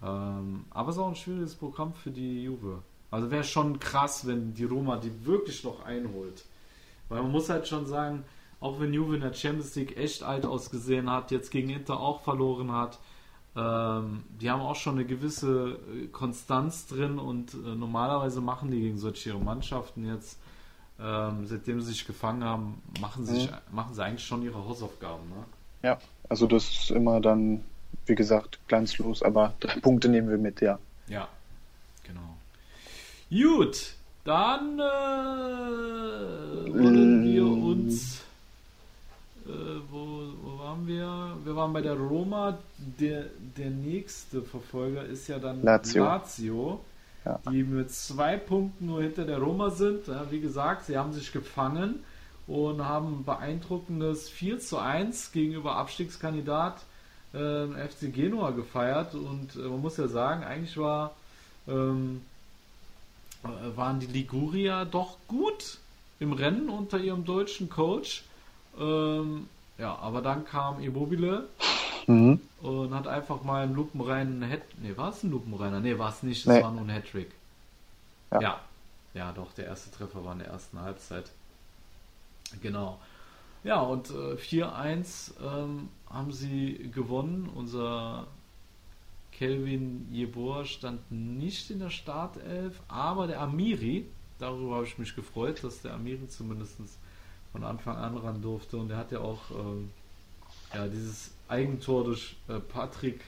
[0.04, 2.82] Ähm, aber es ist auch ein schwieriges Programm für die Juve.
[3.10, 6.46] Also wäre schon krass, wenn die Roma die wirklich noch einholt.
[7.10, 8.24] Weil man muss halt schon sagen,
[8.60, 12.22] auch wenn Juve in der Champions League echt alt ausgesehen hat, jetzt gegen Inter auch
[12.22, 13.00] verloren hat,
[13.56, 18.82] ähm, die haben auch schon eine gewisse äh, Konstanz drin und äh, normalerweise machen die
[18.82, 20.40] gegen solche Mannschaften jetzt
[21.00, 23.50] ähm, seitdem sie sich gefangen haben, machen sie, mhm.
[23.72, 25.30] machen sie eigentlich schon ihre Hausaufgaben.
[25.30, 25.44] Ne?
[25.84, 27.64] Ja, also das ist immer dann,
[28.06, 30.80] wie gesagt, glanzlos, aber drei Punkte nehmen wir mit, ja.
[31.08, 31.28] Ja,
[32.04, 32.36] genau.
[33.30, 33.94] Gut,
[34.24, 34.84] dann äh,
[36.74, 38.22] wollen wir uns.
[39.46, 39.50] Äh,
[39.90, 41.38] wo, wo waren wir?
[41.46, 42.58] Wir waren bei der Roma.
[43.00, 43.26] Der,
[43.58, 46.04] der nächste Verfolger ist ja dann Lazio.
[46.04, 46.82] Lazio
[47.52, 50.08] die mit zwei Punkten nur hinter der Roma sind.
[50.08, 52.04] Ja, wie gesagt, sie haben sich gefangen
[52.48, 56.86] und haben ein beeindruckendes 4 zu 1 gegenüber Abstiegskandidat
[57.34, 59.16] äh, FC Genua gefeiert.
[59.16, 61.16] Und äh, man muss ja sagen, eigentlich war,
[61.68, 62.22] ähm,
[63.44, 65.80] äh, waren die Liguria doch gut
[66.20, 68.24] im Rennen unter ihrem deutschen Coach.
[68.80, 69.48] Ähm,
[69.78, 71.48] ja, aber dann kam Immobile
[72.08, 72.40] Mhm.
[72.62, 74.62] Und hat einfach mal einen lupenreinen Head.
[74.82, 75.80] Ne, war es ein lupenreiner?
[75.80, 76.40] Ne, war es nicht.
[76.40, 76.64] Es nee.
[76.64, 77.32] war nur ein Hattrick.
[78.32, 78.42] Ja.
[78.42, 78.60] ja.
[79.14, 79.32] ja.
[79.34, 81.30] doch, der erste Treffer war in der ersten Halbzeit.
[82.62, 83.00] Genau.
[83.64, 87.50] Ja, und äh, 4-1 ähm, haben sie gewonnen.
[87.54, 88.28] Unser
[89.32, 94.06] Kelvin Jeboa stand nicht in der Startelf, aber der Amiri,
[94.40, 96.78] darüber habe ich mich gefreut, dass der Amiri zumindest
[97.52, 98.78] von Anfang an ran durfte.
[98.78, 99.92] Und er hat ja auch ähm,
[100.74, 103.22] ja, dieses Eigentor durch äh, Patrick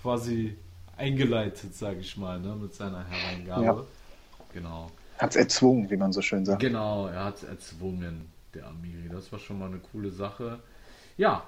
[0.00, 0.56] quasi
[0.96, 3.64] eingeleitet, sage ich mal, ne, mit seiner Hereingabe.
[3.64, 3.84] Ja.
[4.52, 4.90] Genau.
[5.18, 6.60] Hat es erzwungen, wie man so schön sagt.
[6.60, 9.08] Genau, er hat es erzwungen, der Amiri.
[9.10, 10.60] Das war schon mal eine coole Sache.
[11.16, 11.44] Ja,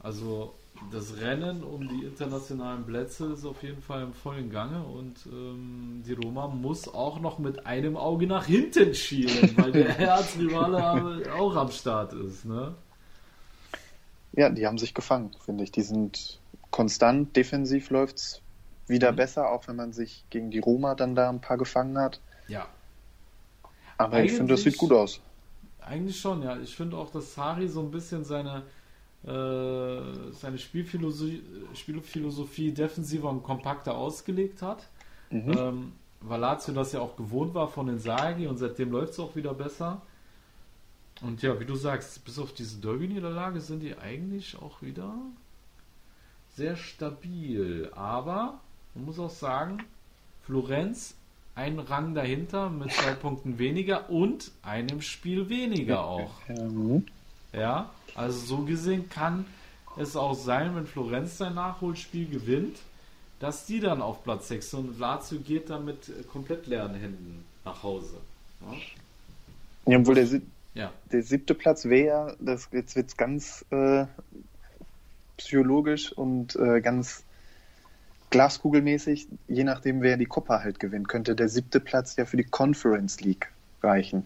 [0.00, 0.54] also
[0.90, 6.02] das Rennen um die internationalen Plätze ist auf jeden Fall im vollen Gange und ähm,
[6.06, 11.54] die Roma muss auch noch mit einem Auge nach hinten schielen, weil der Herzrivale auch
[11.54, 12.44] am Start ist.
[12.44, 12.74] Ne?
[14.32, 15.72] Ja, die haben sich gefangen, finde ich.
[15.72, 18.42] Die sind konstant, defensiv läuft es
[18.86, 19.16] wieder mhm.
[19.16, 22.20] besser, auch wenn man sich gegen die Roma dann da ein paar gefangen hat.
[22.48, 22.66] Ja.
[23.98, 25.20] Aber eigentlich, ich finde, das sieht gut aus.
[25.80, 26.56] Eigentlich schon, ja.
[26.58, 28.62] Ich finde auch, dass Sari so ein bisschen seine,
[29.24, 31.42] äh, seine Spielphilosophie,
[31.74, 34.88] Spielphilosophie defensiver und kompakter ausgelegt hat.
[35.30, 35.52] Mhm.
[35.56, 39.20] Ähm, weil Lazio das ja auch gewohnt war von den Sagi und seitdem läuft es
[39.20, 40.02] auch wieder besser.
[41.22, 45.14] Und ja, wie du sagst, bis auf diese Derby-Niederlage sind die eigentlich auch wieder
[46.56, 47.90] sehr stabil.
[47.94, 48.60] Aber
[48.94, 49.78] man muss auch sagen,
[50.44, 51.14] Florenz
[51.54, 56.32] ein Rang dahinter mit zwei Punkten weniger und einem Spiel weniger auch.
[56.48, 57.06] Ähm,
[57.52, 59.44] Ja, also so gesehen kann
[59.96, 62.78] es auch sein, wenn Florenz sein Nachholspiel gewinnt,
[63.38, 67.44] dass die dann auf Platz 6 sind und Lazio geht dann mit komplett leeren Händen
[67.64, 68.16] nach Hause.
[68.62, 70.40] Ja, ja, obwohl der,
[70.74, 70.92] ja.
[71.10, 74.06] der siebte Platz wäre das, jetzt wird es ganz äh,
[75.36, 77.24] psychologisch und äh, ganz
[78.30, 82.44] glaskugelmäßig, je nachdem wer die Copa halt gewinnt, könnte der siebte Platz ja für die
[82.44, 83.52] Conference League
[83.82, 84.24] reichen.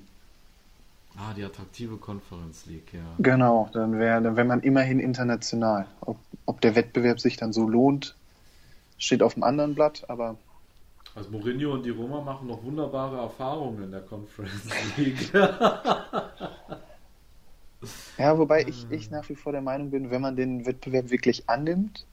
[1.19, 3.01] Ah, die attraktive Conference League, ja.
[3.19, 5.87] Genau, dann wäre dann wär man immerhin international.
[6.03, 8.15] Ob, ob der Wettbewerb sich dann so lohnt,
[8.99, 10.37] steht auf dem anderen Blatt, aber
[11.17, 15.33] Also Mourinho und die Roma machen noch wunderbare Erfahrungen in der Conference League.
[18.19, 21.49] ja, wobei ich, ich nach wie vor der Meinung bin, wenn man den Wettbewerb wirklich
[21.49, 22.05] annimmt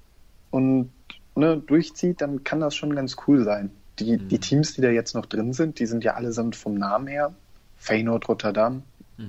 [0.51, 0.93] und
[1.35, 3.71] ne, durchzieht, dann kann das schon ganz cool sein.
[3.99, 7.07] Die, die Teams, die da jetzt noch drin sind, die sind ja allesamt vom Namen
[7.07, 7.33] her.
[7.75, 8.83] Feyenoord Rotterdam,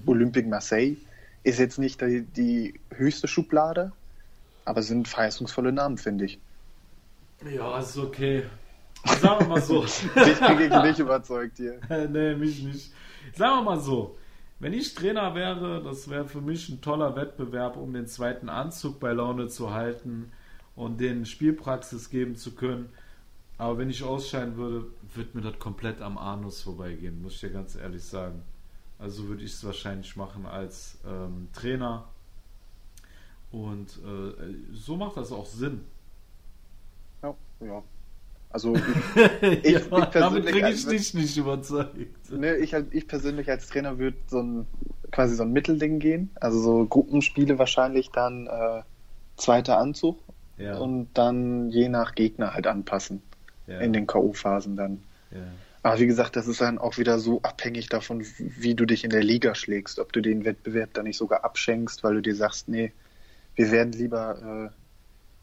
[0.06, 0.98] Olympique Marseille
[1.42, 3.90] ist jetzt nicht die, die höchste Schublade,
[4.64, 6.38] aber sind verheißungsvolle Namen, finde ich.
[7.52, 8.44] ja, ist okay.
[9.04, 9.84] Sagen wir mal so.
[9.84, 11.80] Ich bin gegen dich überzeugt hier.
[12.10, 12.92] nee, mich nicht.
[13.34, 14.16] Sagen wir mal so.
[14.60, 19.00] Wenn ich Trainer wäre, das wäre für mich ein toller Wettbewerb, um den zweiten Anzug
[19.00, 20.32] bei Laune zu halten
[20.76, 22.88] und den Spielpraxis geben zu können.
[23.58, 27.50] Aber wenn ich ausscheiden würde, würde mir das komplett am Anus vorbeigehen, muss ich dir
[27.50, 28.42] ganz ehrlich sagen.
[28.98, 32.08] Also würde ich es wahrscheinlich machen als ähm, Trainer.
[33.52, 35.84] Und äh, so macht das auch Sinn.
[37.22, 37.82] Ja, ja.
[38.54, 38.74] Also
[39.64, 41.96] ich, ja, ich damit persönlich als- ich dich nicht überzeugt.
[42.30, 44.66] Ne, ich, halt- ich persönlich als Trainer würde so ein
[45.10, 46.30] quasi so ein Mittelding gehen.
[46.36, 48.82] Also so Gruppenspiele wahrscheinlich dann äh,
[49.36, 50.20] zweiter Anzug
[50.56, 53.22] Ja, und dann je nach Gegner halt anpassen
[53.66, 55.02] ja, in den K.O.-Phasen dann.
[55.82, 59.10] Aber wie gesagt, das ist dann auch wieder so abhängig davon, wie du dich in
[59.10, 59.98] der Liga schlägst.
[59.98, 62.92] Ob du den Wettbewerb dann nicht sogar abschenkst, weil du dir sagst, nee,
[63.56, 64.80] wir werden lieber äh,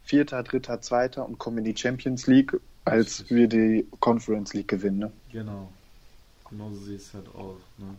[0.03, 2.53] Vierter, Dritter, Zweiter und kommen in die Champions League,
[2.85, 4.99] als wir die Conference League gewinnen.
[4.99, 5.11] Ne?
[5.31, 5.69] Genau.
[6.49, 7.57] Genau so sieht es halt aus.
[7.77, 7.95] Ne?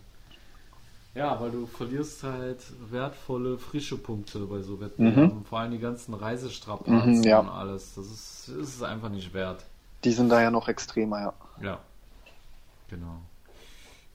[1.14, 2.58] Ja, weil du verlierst halt
[2.90, 5.44] wertvolle, frische Punkte bei so Wettbewerben.
[5.44, 7.40] Vor allem die ganzen Reisestrapazen Mhm, ja.
[7.40, 7.94] und alles.
[7.94, 9.64] Das ist, ist einfach nicht wert.
[10.04, 11.32] Die sind da ja noch extremer, ja.
[11.62, 11.78] Ja.
[12.88, 13.18] Genau.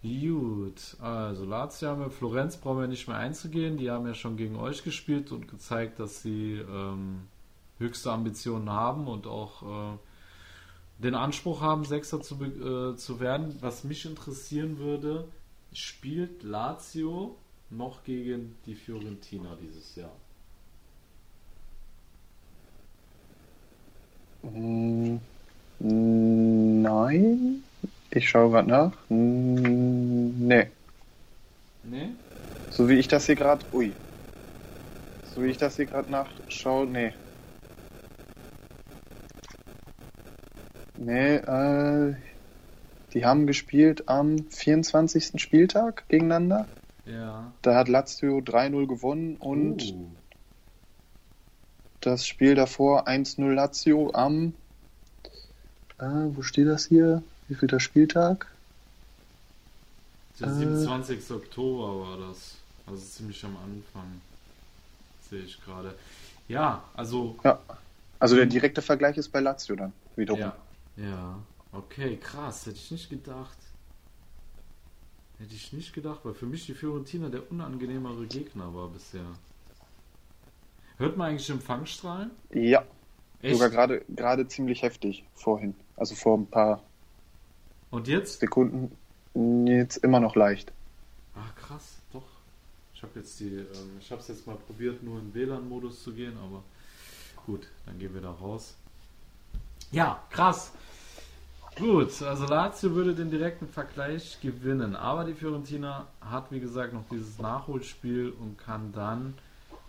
[0.04, 3.78] Gut, also Lazio haben wir, Florenz brauchen wir nicht mehr einzugehen.
[3.78, 7.22] Die haben ja schon gegen euch gespielt und gezeigt, dass sie ähm,
[7.80, 9.98] höchste Ambitionen haben und auch äh,
[11.00, 13.58] den Anspruch haben, Sechster zu, äh, zu werden.
[13.62, 15.28] Was mich interessieren würde,
[15.74, 17.38] spielt Lazio
[17.70, 20.16] noch gegen die Fiorentina dieses Jahr?
[24.44, 25.18] Mm,
[25.80, 27.64] Nein.
[28.12, 28.92] Ich schaue gerade nach.
[29.10, 30.68] Mm, Nee.
[31.84, 32.10] Nee?
[32.70, 33.66] So wie ich das hier gerade.
[33.74, 33.94] Ui.
[35.36, 37.14] So wie ich das hier gerade nachschaue, nee.
[40.98, 42.16] Nee, äh.
[43.14, 45.42] Die haben gespielt am 24.
[45.42, 46.68] Spieltag gegeneinander.
[47.06, 47.52] Ja.
[47.62, 50.06] Da hat Lazio 3-0 gewonnen und Uh,
[52.02, 54.54] das Spiel davor 1-0 Lazio am.
[56.00, 57.24] Äh, wo steht das hier?
[57.48, 58.48] Wie viel der Spieltag?
[60.40, 60.54] der Äh.
[60.54, 61.32] 27.
[61.32, 62.56] Oktober war das.
[62.86, 64.22] Also ziemlich am Anfang.
[65.30, 65.96] Sehe ich gerade.
[66.48, 67.60] Ja, also Ja.
[68.20, 70.40] Also der direkte Vergleich ist bei Lazio dann wiederum.
[70.40, 70.56] Ja.
[70.98, 71.40] Ja.
[71.72, 72.66] Okay, krass.
[72.66, 73.58] Hätte ich nicht gedacht.
[75.40, 79.38] Hätte ich nicht gedacht, weil für mich die Fiorentina der unangenehmere Gegner war bisher.
[80.98, 82.32] Hört man eigentlich Empfangsstrahlen?
[82.54, 82.86] Ja,
[83.42, 83.56] Echt?
[83.56, 85.76] sogar gerade gerade ziemlich heftig vorhin.
[85.96, 86.84] Also vor ein paar
[87.92, 88.40] Und jetzt?
[88.40, 88.96] Sekunden
[89.68, 90.72] jetzt immer noch leicht.
[91.36, 92.24] Ah, krass, doch.
[92.94, 96.14] Ich habe jetzt die, ähm, ich habe es jetzt mal probiert, nur in WLAN-Modus zu
[96.14, 96.64] gehen, aber
[97.46, 98.76] gut, dann gehen wir da raus.
[99.92, 100.72] Ja, krass.
[101.80, 107.04] Gut, also Lazio würde den direkten Vergleich gewinnen, aber die Fiorentina hat wie gesagt noch
[107.12, 109.36] dieses Nachholspiel und kann dann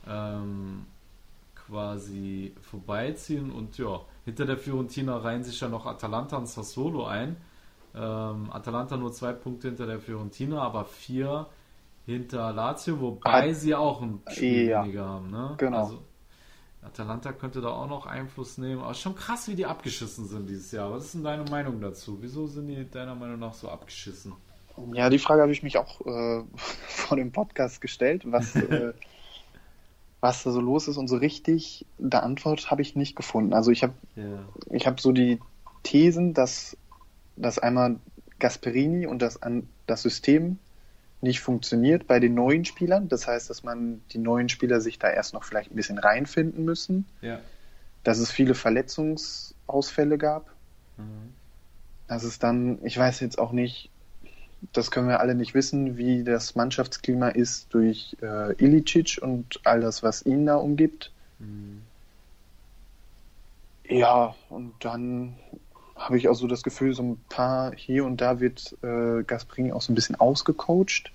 [0.06, 0.84] ähm,
[1.54, 7.36] quasi vorbeiziehen und ja, hinter der Fiorentina reihen sich ja noch Atalanta und Sassuolo ein.
[7.94, 11.46] Ähm, Atalanta nur zwei Punkte hinter der Fiorentina, aber vier
[12.06, 15.30] hinter Lazio, wobei Hat- sie auch ein Spiel Ja, weniger haben.
[15.30, 15.54] Ne?
[15.58, 15.78] genau.
[15.78, 15.98] Also,
[16.88, 18.82] Atalanta könnte da auch noch Einfluss nehmen.
[18.82, 20.90] Aber schon krass, wie die abgeschissen sind dieses Jahr.
[20.90, 22.18] Was ist denn deine Meinung dazu?
[22.20, 24.32] Wieso sind die deiner Meinung nach so abgeschissen?
[24.92, 26.44] Ja, die Frage habe ich mich auch äh,
[26.88, 28.92] vor dem Podcast gestellt, was, äh,
[30.20, 33.52] was da so los ist und so richtig eine Antwort habe ich nicht gefunden.
[33.52, 33.94] Also ich habe
[34.70, 35.40] ich habe so die
[35.82, 36.76] Thesen, dass,
[37.36, 37.96] dass einmal
[38.38, 40.58] Gasperini und das, an, das System
[41.20, 43.08] nicht funktioniert bei den neuen Spielern.
[43.08, 46.64] Das heißt, dass man die neuen Spieler sich da erst noch vielleicht ein bisschen reinfinden
[46.64, 47.06] müssen.
[47.20, 47.40] Ja.
[48.04, 50.46] Dass es viele Verletzungsausfälle gab.
[50.96, 51.32] Mhm.
[52.06, 53.90] Dass es dann, ich weiß jetzt auch nicht,
[54.72, 59.80] das können wir alle nicht wissen, wie das Mannschaftsklima ist durch äh, Ilicic und all
[59.80, 61.12] das, was ihn da umgibt.
[61.38, 61.82] Mhm.
[63.88, 65.36] Ja, und dann
[65.98, 69.72] habe ich auch so das Gefühl, so ein paar hier und da wird äh, Gasperini
[69.72, 71.12] auch so ein bisschen ausgecoacht,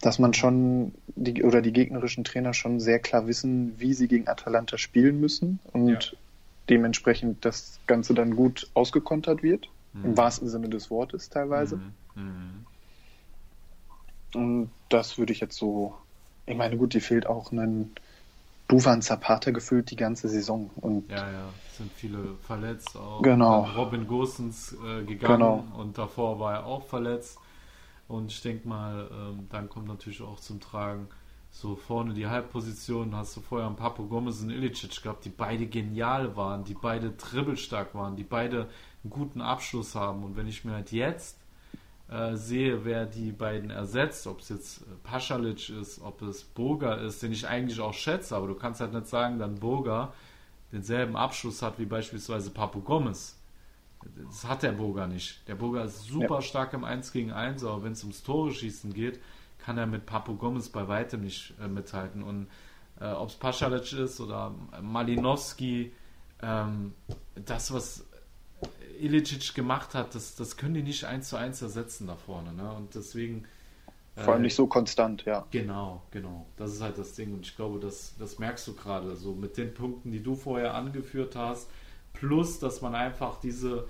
[0.00, 4.28] dass man schon die oder die gegnerischen Trainer schon sehr klar wissen, wie sie gegen
[4.28, 6.18] Atalanta spielen müssen und Ja.
[6.70, 10.04] dementsprechend das Ganze dann gut ausgekontert wird, Mhm.
[10.04, 11.76] im wahrsten Sinne des Wortes teilweise.
[11.76, 12.22] Mhm.
[12.22, 12.66] Mhm.
[14.34, 15.94] Und das würde ich jetzt so,
[16.46, 17.94] ich meine, gut, die fehlt auch einen
[18.68, 23.22] Duvan Zapata gefühlt die ganze Saison und Ja, ja, sind viele verletzt auch.
[23.22, 23.66] Genau.
[23.76, 25.64] Robin Gosens äh, gegangen Genau.
[25.76, 27.38] und davor war er auch verletzt.
[28.08, 31.08] Und ich denke mal, ähm, dann kommt natürlich auch zum Tragen,
[31.50, 35.66] so vorne die Halbposition, hast du vorher einen Papo Gomez und Ilicic gehabt, die beide
[35.66, 38.68] genial waren, die beide dribbelstark waren, die beide
[39.04, 40.24] einen guten Abschluss haben.
[40.24, 41.36] Und wenn ich mir halt jetzt
[42.08, 46.98] äh, sehe, wer die beiden ersetzt, ob es jetzt äh, Paschalic ist, ob es Burger
[46.98, 50.12] ist, den ich eigentlich auch schätze, aber du kannst halt nicht sagen, dann Burger
[50.72, 53.38] denselben Abschluss hat wie beispielsweise Papo Gomez.
[54.26, 55.46] Das hat der Burger nicht.
[55.46, 58.92] Der Burger ist super stark im 1 gegen 1, aber wenn es ums Tore schießen
[58.92, 59.20] geht,
[59.58, 62.22] kann er mit Papo Gomez bei weitem nicht äh, mithalten.
[62.22, 62.48] Und
[63.00, 65.92] äh, ob es Paschalic ist oder Malinowski,
[66.42, 66.94] ähm,
[67.34, 68.04] das, was
[68.98, 72.52] Ilicic gemacht hat, das, das können die nicht eins zu eins ersetzen da vorne.
[72.52, 72.72] Ne?
[72.72, 73.46] Und deswegen.
[74.16, 75.46] Vor allem äh, nicht so konstant, ja.
[75.50, 76.46] Genau, genau.
[76.56, 77.32] Das ist halt das Ding.
[77.32, 80.74] Und ich glaube, das, das merkst du gerade so mit den Punkten, die du vorher
[80.74, 81.70] angeführt hast.
[82.12, 83.88] Plus, dass man einfach diese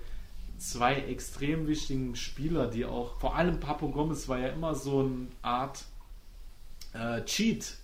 [0.57, 5.27] zwei extrem wichtigen Spieler, die auch, vor allem Papo Gomez war ja immer so eine
[5.41, 5.83] Art
[6.93, 7.77] äh, Cheat.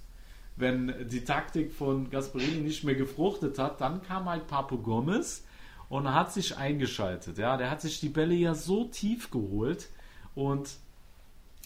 [0.55, 5.43] Wenn die Taktik von Gasperini nicht mehr gefruchtet hat, dann kam halt Papo Gomez
[5.89, 7.37] und hat sich eingeschaltet.
[7.37, 9.89] Ja, der hat sich die Bälle ja so tief geholt
[10.35, 10.69] und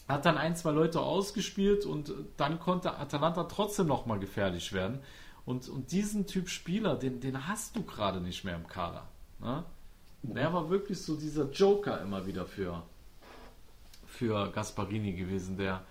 [0.08, 5.00] hat dann ein, zwei Leute ausgespielt und dann konnte Atalanta trotzdem nochmal gefährlich werden.
[5.46, 9.08] Und, und diesen Typ Spieler, den, den hast du gerade nicht mehr im Kader.
[9.40, 9.64] Ne?
[10.22, 12.82] Der war wirklich so dieser Joker immer wieder für,
[14.06, 15.84] für Gasparini gewesen, der,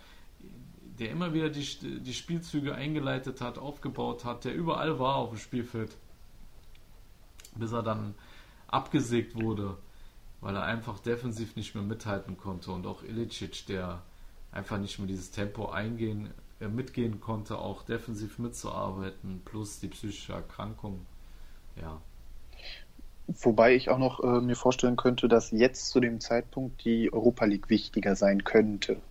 [0.99, 1.63] der immer wieder die,
[2.01, 5.95] die Spielzüge eingeleitet hat, aufgebaut hat, der überall war auf dem Spielfeld,
[7.55, 8.15] bis er dann
[8.67, 9.77] abgesägt wurde,
[10.43, 14.03] weil er einfach defensiv nicht mehr mithalten konnte und auch Ilicic, der
[14.53, 16.31] einfach nicht mehr dieses Tempo eingehen,
[16.61, 21.05] äh, mitgehen konnte, auch defensiv mitzuarbeiten, plus die psychische Erkrankung.
[21.81, 22.01] Ja,
[23.27, 27.43] Wobei ich auch noch äh, mir vorstellen könnte, dass jetzt zu dem Zeitpunkt die Europa
[27.43, 29.01] League wichtiger sein könnte.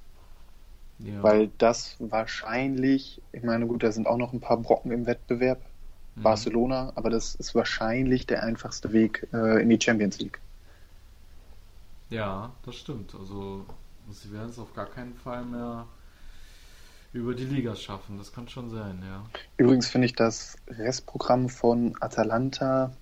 [0.99, 1.23] ja.
[1.23, 5.63] Weil das wahrscheinlich, ich meine, gut, da sind auch noch ein paar Brocken im Wettbewerb,
[6.17, 6.23] Mhm.
[6.23, 10.41] Barcelona, aber das ist wahrscheinlich der einfachste Weg äh, in die Champions League.
[12.13, 13.15] Ja, das stimmt.
[13.15, 13.65] Also
[14.11, 15.87] sie werden es auf gar keinen Fall mehr
[17.15, 18.19] über die Liga schaffen.
[18.19, 19.25] Das kann schon sein, ja.
[19.57, 22.93] Übrigens finde ich das Restprogramm von Atalanta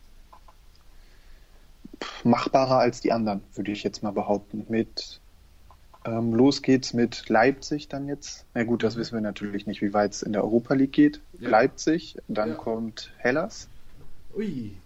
[2.22, 4.66] machbarer als die anderen, würde ich jetzt mal behaupten.
[4.68, 5.20] Mit
[6.04, 8.46] ähm, los geht's mit Leipzig dann jetzt.
[8.54, 11.20] Na gut, das wissen wir natürlich nicht, wie weit es in der Europa League geht.
[11.40, 11.50] Ja.
[11.50, 12.54] Leipzig, dann Ja.
[12.54, 13.68] kommt Hellas,
[14.36, 14.76] Ui.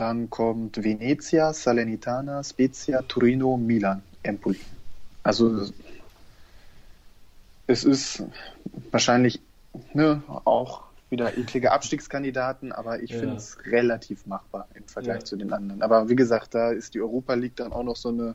[0.00, 4.60] Dann kommt Venezia, Salernitana, Spezia, Torino, Milan, Empoli.
[5.22, 5.66] Also
[7.66, 8.22] es ist
[8.90, 9.40] wahrscheinlich
[9.94, 13.18] ne, auch wieder eklige Abstiegskandidaten, aber ich Ja.
[13.18, 15.24] finde es relativ machbar im Vergleich Ja.
[15.24, 15.82] zu den anderen.
[15.82, 18.34] Aber wie gesagt, da ist die Europa League dann auch noch so eine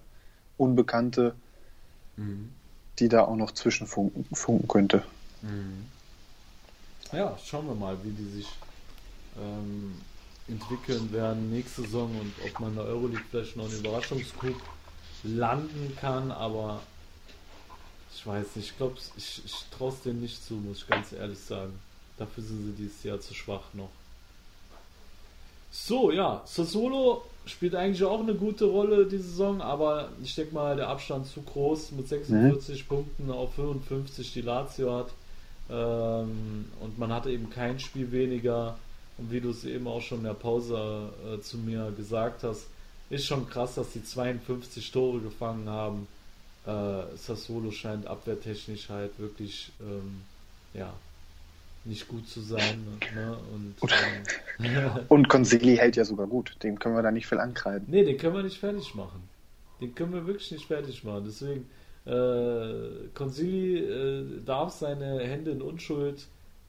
[0.57, 1.36] Unbekannte,
[2.18, 2.49] Mhm.
[2.99, 5.03] die da auch noch zwischenfunken funken könnte.
[5.41, 5.86] Mhm.
[7.12, 8.47] Ja, schauen wir mal, wie die sich
[9.39, 9.93] ähm,
[10.48, 14.56] entwickeln werden nächste Saison und ob man in der Euroleague vielleicht noch einen Überraschungscoup
[15.24, 16.82] landen kann, aber
[18.14, 21.12] ich weiß nicht, ich glaube, ich, ich traue es denen nicht zu, muss ich ganz
[21.12, 21.80] ehrlich sagen.
[22.18, 23.89] Dafür sind sie dieses Jahr zu schwach noch.
[25.72, 30.76] So, ja, Sassuolo spielt eigentlich auch eine gute Rolle die Saison, aber ich denke mal,
[30.76, 35.08] der Abstand zu groß mit 46 Punkten auf 55 die Lazio hat.
[35.70, 38.78] Ähm, und man hatte eben kein Spiel weniger.
[39.22, 42.65] Und wie du es eben auch schon in der Pause äh, zu mir gesagt hast,
[43.11, 46.07] ist schon krass, dass die 52 Tore gefangen haben.
[46.65, 50.22] Äh, Sassuolo scheint abwehrtechnisch halt wirklich ähm,
[50.74, 50.91] ja,
[51.86, 52.84] nicht gut zu sein.
[53.13, 53.38] Ne?
[53.53, 53.91] Und, und,
[54.59, 56.55] ähm, und Consili hält ja sogar gut.
[56.63, 57.88] Dem können wir da nicht viel ankreiden.
[57.91, 59.22] Nee, den können wir nicht fertig machen.
[59.80, 61.26] Den können wir wirklich nicht fertig machen.
[61.28, 61.69] Deswegen,
[62.05, 66.26] äh, Consili äh, darf seine Hände in Unschuld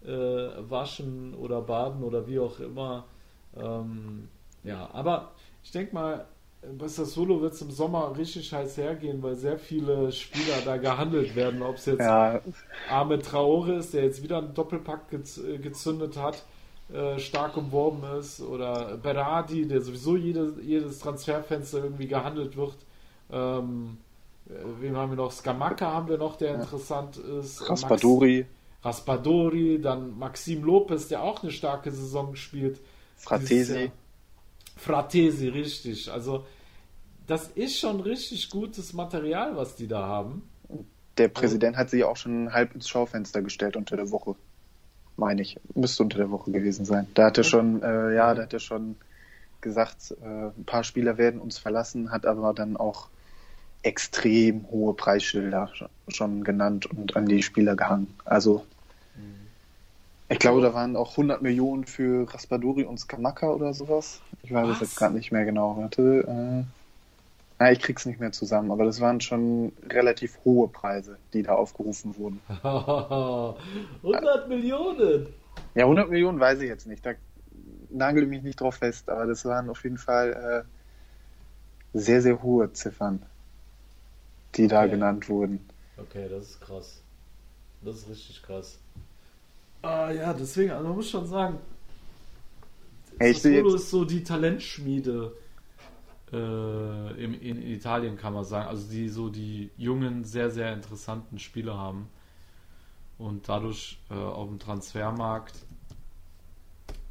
[0.07, 3.05] äh, waschen oder baden oder wie auch immer.
[3.57, 4.29] Ähm,
[4.65, 5.33] ja, aber
[5.63, 6.27] ich denke mal,
[6.79, 11.35] bei Sassuolo wird es im Sommer richtig heiß hergehen, weil sehr viele Spieler da gehandelt
[11.35, 11.63] werden.
[11.63, 12.41] Ob es jetzt ja.
[12.89, 16.45] Ahmed Traore ist, der jetzt wieder einen Doppelpack gez gezündet hat,
[16.93, 22.77] äh, stark umworben ist, oder Berardi, der sowieso jede, jedes Transferfenster irgendwie gehandelt wird.
[23.33, 23.99] Ähm,
[24.49, 25.33] äh, wen haben wir noch?
[25.33, 26.61] Skamaka haben wir noch, der ja.
[26.61, 27.69] interessant ist.
[27.69, 28.39] Raspadori.
[28.39, 32.81] Max Raspadori, dann Maxim Lopez, der auch eine starke Saison spielt.
[33.17, 33.93] Fratesi.
[34.77, 36.11] Fratesi, richtig.
[36.11, 36.45] Also,
[37.27, 40.49] das ist schon richtig gutes Material, was die da haben.
[41.19, 44.35] Der Präsident hat sich auch schon halb ins Schaufenster gestellt unter der Woche.
[45.17, 45.61] Meine ich.
[45.75, 47.07] Müsste unter der Woche gewesen sein.
[47.15, 48.97] Da hat er schon, äh, ja, da hat er schon
[49.61, 53.09] gesagt, äh, ein paar Spieler werden uns verlassen, hat aber dann auch
[53.83, 55.71] extrem hohe Preisschilder
[56.09, 58.15] schon genannt und an die Spieler gehangen.
[58.25, 58.65] Also
[60.33, 64.21] ich glaube, da waren auch 100 Millionen für Raspadori und Skamaka oder sowas.
[64.43, 65.77] Ich weiß es jetzt gerade nicht mehr genau.
[65.77, 66.25] Warte.
[66.27, 66.65] Äh,
[67.59, 71.55] na, ich krieg's nicht mehr zusammen, aber das waren schon relativ hohe Preise, die da
[71.55, 72.41] aufgerufen wurden.
[74.03, 75.29] 100 Millionen!
[75.75, 77.07] Ja, 100 Millionen weiß ich jetzt nicht.
[77.07, 77.13] Da
[77.91, 82.43] nagel ich mich nicht drauf fest, aber das waren auf jeden Fall äh, sehr, sehr
[82.43, 83.23] hohe Ziffern,
[84.57, 84.91] die da okay.
[84.91, 85.61] genannt wurden.
[85.97, 87.03] Okay, das ist krass.
[87.83, 88.79] Das ist richtig krass.
[89.83, 91.59] Ah ja, deswegen, also man muss schon sagen,
[93.19, 95.33] hey, Sassuolo ist so die Talentschmiede
[96.33, 98.69] äh, in, in, Italien, kann man sagen.
[98.69, 102.09] Also die so die jungen, sehr, sehr interessanten Spieler haben
[103.19, 105.57] und dadurch äh, auf dem Transfermarkt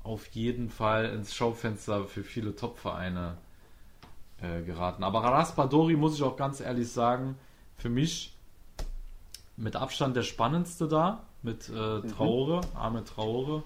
[0.04, 3.38] auf jeden Fall ins Schaufenster für viele Top-Vereine
[4.42, 5.04] äh, geraten.
[5.04, 7.36] Aber Raspadori, muss ich auch ganz ehrlich sagen,
[7.78, 8.36] für mich
[9.58, 12.08] mit Abstand der spannendste da mit äh, mhm.
[12.10, 12.78] Traore, mhm.
[12.78, 13.64] Arme Traore.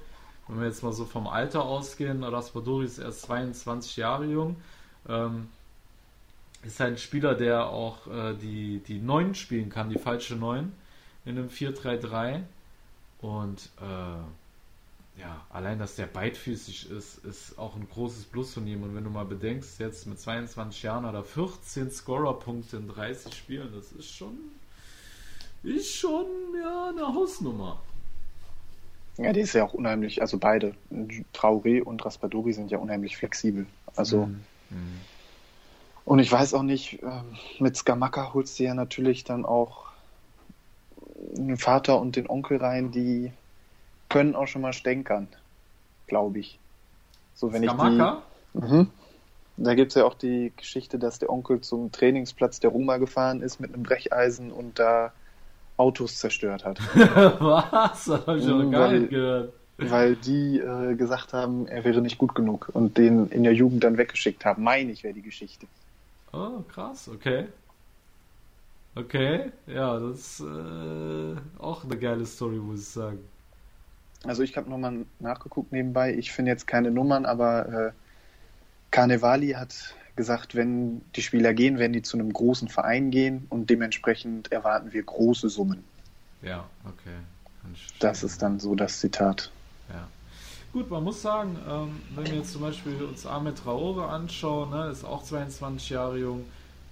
[0.47, 4.57] Wenn wir jetzt mal so vom Alter ausgehen, Raspadori ist erst 22 Jahre jung.
[5.07, 5.47] Ähm,
[6.63, 10.71] ist ein Spieler, der auch äh, die, die 9 spielen kann, die falsche 9
[11.25, 12.43] in einem 4-3-3.
[13.21, 18.83] Und äh, ja, allein, dass der beidfüßig ist, ist auch ein großes Plus von ihm.
[18.83, 23.33] Und wenn du mal bedenkst, jetzt mit 22 Jahren hat er 14 Scorer-Punkte in 30
[23.33, 24.37] Spielen, das ist schon
[25.65, 26.25] ist schon
[26.61, 27.79] ja eine Hausnummer.
[29.17, 30.75] Ja, die ist ja auch unheimlich, also beide,
[31.33, 33.65] Traoré und Raspadori sind ja unheimlich flexibel.
[33.95, 34.43] Also mhm.
[34.69, 34.99] Mhm.
[36.03, 39.85] und ich weiß auch nicht, ähm, mit Skamaka holst du ja natürlich dann auch
[41.15, 43.31] den Vater und den Onkel rein, die
[44.09, 45.27] können auch schon mal stänkern,
[46.07, 46.59] glaube ich.
[47.35, 48.21] So wenn Skamaka?
[48.53, 48.67] ich die.
[48.67, 48.89] Mhm.
[49.57, 53.41] Da gibt es ja auch die Geschichte, dass der Onkel zum Trainingsplatz der Roma gefahren
[53.41, 55.13] ist mit einem Brecheisen und da
[55.77, 56.79] Autos zerstört hat.
[56.95, 58.05] Was?
[58.05, 59.53] Das habe ich noch gar weil, nicht gehört.
[59.77, 63.83] Weil die äh, gesagt haben, er wäre nicht gut genug und den in der Jugend
[63.83, 64.63] dann weggeschickt haben.
[64.63, 65.67] Meine ich, wäre die Geschichte.
[66.31, 67.47] Oh, krass, okay.
[68.95, 73.19] Okay, ja, das ist äh, auch eine geile Story, muss ich sagen.
[74.23, 76.13] Also ich habe nochmal nachgeguckt nebenbei.
[76.13, 77.91] Ich finde jetzt keine Nummern, aber äh,
[78.91, 83.69] Carnevali hat gesagt, wenn die Spieler gehen, werden die zu einem großen Verein gehen und
[83.69, 85.83] dementsprechend erwarten wir große Summen.
[86.41, 87.17] Ja, okay.
[87.99, 89.51] Das ist dann so das Zitat.
[89.89, 90.07] Ja.
[90.71, 94.89] Gut, man muss sagen, ähm, wenn wir jetzt zum Beispiel uns Ahmed Traore anschauen, ne,
[94.89, 96.45] ist auch 22 Jahre jung,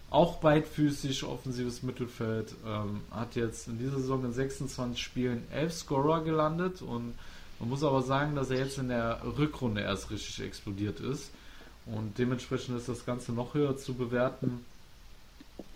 [0.10, 6.24] auch beidfüßig, offensives Mittelfeld, ähm, hat jetzt in dieser Saison in 26 Spielen 11 Scorer
[6.24, 7.14] gelandet und
[7.60, 11.32] man muss aber sagen, dass er jetzt in der Rückrunde erst richtig explodiert ist.
[11.86, 14.66] Und dementsprechend ist das Ganze noch höher zu bewerten.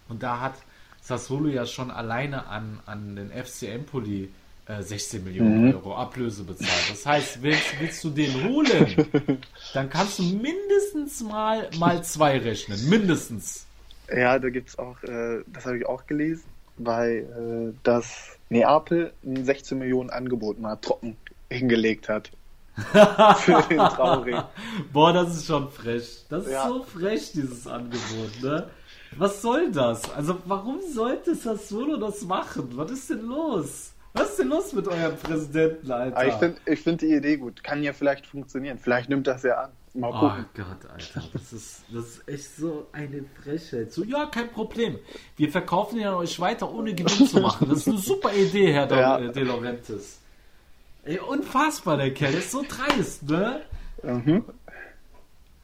[0.08, 0.56] Und da hat
[1.02, 4.30] Sassolo ja schon alleine an, an den FC Empoli
[4.68, 5.74] äh, 16 Millionen mhm.
[5.74, 6.90] Euro Ablöse bezahlt.
[6.90, 9.08] Das heißt, willst, willst du den holen,
[9.74, 12.90] dann kannst du mindestens mal mal zwei rechnen.
[12.90, 13.66] Mindestens.
[14.14, 16.44] Ja, da gibt es auch, äh, das habe ich auch gelesen,
[16.78, 21.18] weil äh, das Neapel ein 16 Millionen Angebot mal trocken
[21.50, 22.32] hingelegt hat.
[22.78, 24.42] Für den Trauring.
[24.94, 26.26] Boah, das ist schon frech.
[26.30, 26.68] Das ist ja.
[26.68, 28.70] so frech, dieses Angebot, ne?
[29.18, 30.14] Was soll das?
[30.14, 32.70] Also, warum sollte Sassuolo das machen?
[32.74, 33.94] Was ist denn los?
[34.14, 36.28] Was ist denn los mit eurem Präsidenten, Alter?
[36.28, 37.64] ich finde ich find die Idee gut.
[37.64, 38.78] Kann ja vielleicht funktionieren.
[38.80, 39.72] Vielleicht nimmt das ja an.
[39.94, 40.46] Mal Oh gucken.
[40.56, 43.92] Gott, Alter, das ist, das ist echt so eine Frechheit.
[43.92, 45.00] So, ja, kein Problem.
[45.36, 47.68] Wir verkaufen ihn an euch weiter, ohne Gewinn zu machen.
[47.70, 49.18] Das ist eine super Idee, Herr Ja.
[49.18, 50.20] De, De Laurentiis.
[51.08, 52.34] Ey, unfassbar, der Kerl.
[52.34, 53.62] Ist so dreist, ne?
[54.04, 54.44] Mhm.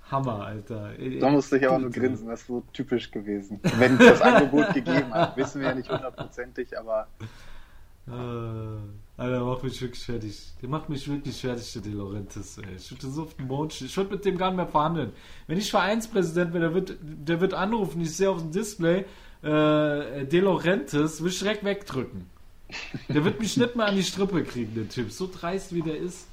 [0.10, 0.92] Hammer, Alter.
[1.20, 3.60] Da musste ich aber nur grinsen, das ist so typisch gewesen.
[3.78, 7.08] Wenn das Angebot gegeben hat, wissen wir ja nicht hundertprozentig, aber
[8.08, 8.12] Äh,
[9.22, 10.54] Alter, macht mich wirklich fertig.
[10.62, 12.58] Der macht mich wirklich fertig, der De Laurentiis.
[12.58, 12.76] Ey.
[12.76, 13.88] Ich würde so auf den Mond stehen.
[13.88, 15.14] Ich würde mit dem gar nicht mehr verhandeln.
[15.48, 19.06] Wenn ich Vereinspräsident wäre, der wird, der wird anrufen, ich sehe auf dem Display,
[19.42, 22.30] äh, De Laurentiis, will ich direkt wegdrücken.
[23.10, 25.12] Der wird mich nicht mehr an die Strippe kriegen, der Typ.
[25.12, 26.28] So dreist wie der ist.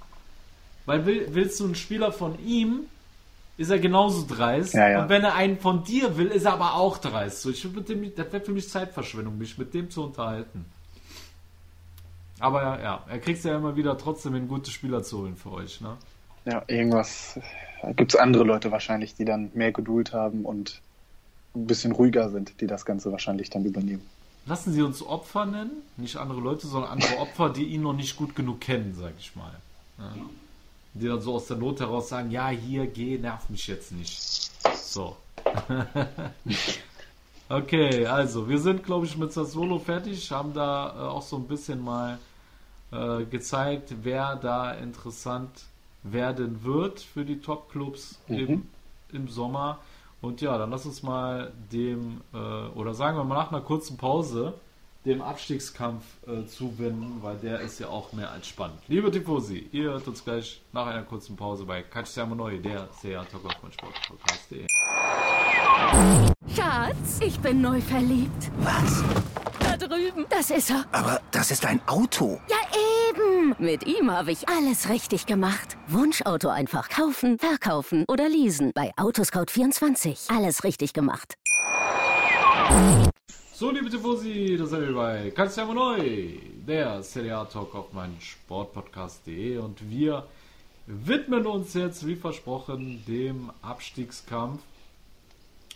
[0.86, 2.84] Weil will, willst du einen Spieler von ihm,
[3.58, 4.74] ist er genauso dreist.
[4.74, 5.02] Ja, ja.
[5.02, 7.42] Und wenn er einen von dir will, ist er aber auch dreist.
[7.42, 10.64] So, ich mit dem, das wäre für mich Zeitverschwendung, mich mit dem zu unterhalten.
[12.38, 15.52] Aber ja, ja, er kriegt ja immer wieder trotzdem hin, gute Spieler zu holen für
[15.52, 15.98] euch, ne?
[16.44, 17.38] ja, irgendwas
[17.96, 20.80] gibt es andere Leute wahrscheinlich, die dann mehr Geduld haben und
[21.54, 24.06] ein bisschen ruhiger sind, die das Ganze wahrscheinlich dann übernehmen.
[24.46, 28.16] Lassen Sie uns Opfer nennen, nicht andere Leute, sondern andere Opfer, die ihn noch nicht
[28.16, 29.52] gut genug kennen, sag ich mal.
[29.98, 30.12] Ja.
[30.94, 34.50] Die dann so aus der Not heraus sagen, ja, hier, geh, nerv mich jetzt nicht.
[34.74, 35.16] So.
[37.48, 41.46] okay, also, wir sind, glaube ich, mit Sassuolo fertig, haben da äh, auch so ein
[41.46, 42.18] bisschen mal
[42.92, 45.50] äh, gezeigt, wer da interessant
[46.02, 48.66] werden wird für die Top-Clubs im,
[49.12, 49.78] im Sommer.
[50.20, 53.96] Und ja, dann lass uns mal dem, äh, oder sagen wir mal nach einer kurzen
[53.96, 54.54] Pause,
[55.06, 58.80] dem Abstiegskampf äh, zuwenden, weil der ist ja auch mehr als spannend.
[58.88, 63.26] Liebe Tifosi, ihr hört uns gleich nach einer kurzen Pause bei Calciamo Neu, der sehr
[63.28, 64.66] Talk auf mein Sportpodcast.de.
[66.54, 68.50] Schatz, ich bin neu verliebt.
[68.58, 69.02] Was?
[69.58, 70.26] Da drüben.
[70.28, 70.84] Das ist er.
[70.92, 72.38] Aber das ist ein Auto.
[72.48, 72.56] Ja,
[73.20, 73.54] eben.
[73.58, 75.76] Mit ihm habe ich alles richtig gemacht.
[75.88, 78.72] Wunschauto einfach kaufen, verkaufen oder leasen.
[78.74, 80.34] Bei Autoscout24.
[80.34, 81.34] Alles richtig gemacht.
[83.52, 86.30] So, liebe Tifosi, da sind wir bei Calciamo Neu,
[86.66, 90.26] der Serie Talk auf meinen Sportpodcast.de und wir
[90.86, 94.62] widmen uns jetzt, wie versprochen, dem Abstiegskampf.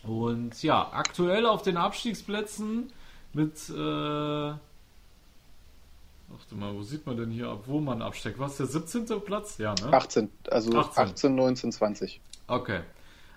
[0.02, 2.92] Und ja, aktuell auf den Abstiegsplätzen
[3.32, 4.52] mit, äh,
[6.28, 8.38] warte mal, wo sieht man denn hier ab, wo man absteigt?
[8.38, 9.06] Was, der 17.
[9.20, 9.58] Platz?
[9.58, 9.92] Ja, ne?
[9.92, 11.02] 18, also 18.
[11.04, 12.20] 18, 19, 20.
[12.46, 12.80] Okay.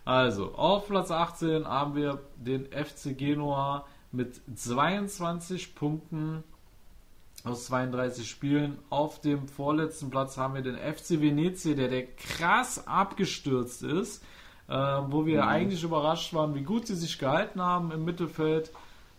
[0.06, 6.44] Also, auf Platz 18 haben wir den FC Genua mit 22 Punkten
[7.44, 8.80] aus 32 Spielen.
[8.90, 14.24] Auf dem vorletzten Platz haben wir den FC Venezia, der, der krass abgestürzt ist,
[14.70, 18.72] äh, wo wir eigentlich überrascht waren, wie gut sie sich gehalten haben im Mittelfeld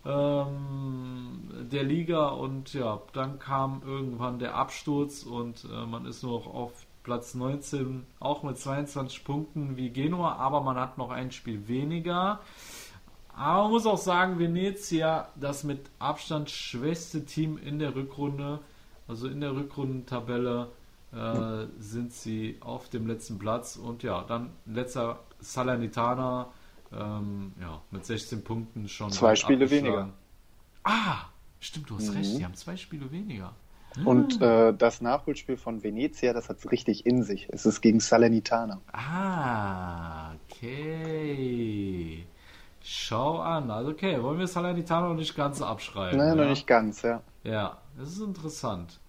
[0.05, 2.29] der Liga.
[2.29, 6.71] Und ja, dann kam irgendwann der Absturz und äh, man ist nur noch auf
[7.03, 12.39] Platz 19, auch mit 22 Punkten wie Genua, aber man hat noch ein Spiel weniger.
[13.35, 18.59] Aber man muss auch sagen, Venezia, das mit Abstand schwächste Team in der Rückrunde,
[19.07, 20.67] also in der Rückrundentabelle,
[21.13, 23.77] äh, sind sie auf dem letzten Platz.
[23.77, 26.51] Und ja, dann letzter Salernitana,
[26.91, 29.11] ähm, ja, mit 16 Punkten schon.
[29.11, 30.09] Zwei Spiele weniger.
[30.83, 31.25] Ah,
[31.59, 33.53] stimmt, du hast recht, die haben zwei Spiele weniger.
[34.05, 37.47] Und äh, das Nachholspiel von Venezia, das hat es richtig in sich.
[37.51, 38.79] Es ist gegen Salernitana.
[38.91, 42.25] Ah, okay.
[42.81, 43.71] Schau an.
[43.71, 46.17] Also okay, wollen wir Salernitana noch nicht ganz abschreiben.
[46.17, 46.43] Nein, ja?
[46.43, 47.21] noch nicht ganz, ja.
[47.43, 48.99] Ja, das ist interessant.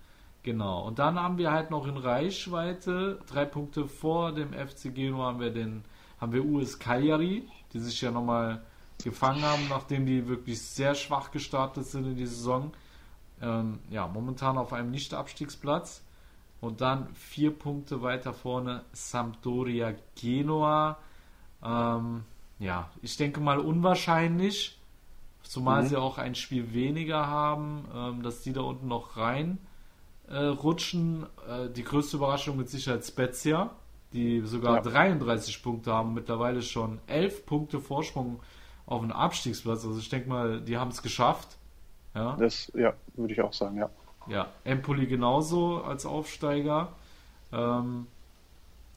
[0.43, 0.87] Genau.
[0.87, 5.41] Und dann haben wir halt noch in Reichweite, drei Punkte vor dem FC Genua haben
[5.41, 5.85] wir den,
[6.19, 8.63] haben wir US Cagliari, die sich ja nochmal
[9.03, 12.73] gefangen haben, nachdem die wirklich sehr schwach gestartet sind in die Saison.
[13.41, 16.03] Ähm, ja, momentan auf einem Nicht-Abstiegsplatz.
[16.61, 20.99] Und dann vier Punkte weiter vorne Sampdoria Genua.
[21.65, 22.25] Ähm,
[22.59, 24.79] ja, ich denke mal unwahrscheinlich,
[25.43, 25.89] zumal Mhm.
[25.89, 29.59] sie auch ein Spiel weniger haben, ähm, dass die da unten noch rein
[30.29, 31.25] äh, rutschen.
[31.49, 33.71] Äh, die größte Überraschung mit Sicherheit Spezia,
[34.13, 34.83] die sogar Ja.
[34.83, 38.41] 33 Punkte haben, mittlerweile schon 11 Punkte Vorsprung
[38.87, 39.85] auf den Abstiegsplatz.
[39.85, 41.57] Also ich denke mal, die haben es geschafft.
[42.15, 42.37] Ja.
[42.37, 43.89] Das, ja, würde ich auch sagen, ja.
[44.27, 46.93] Ja, Empoli genauso als Aufsteiger.
[47.53, 48.07] Ähm,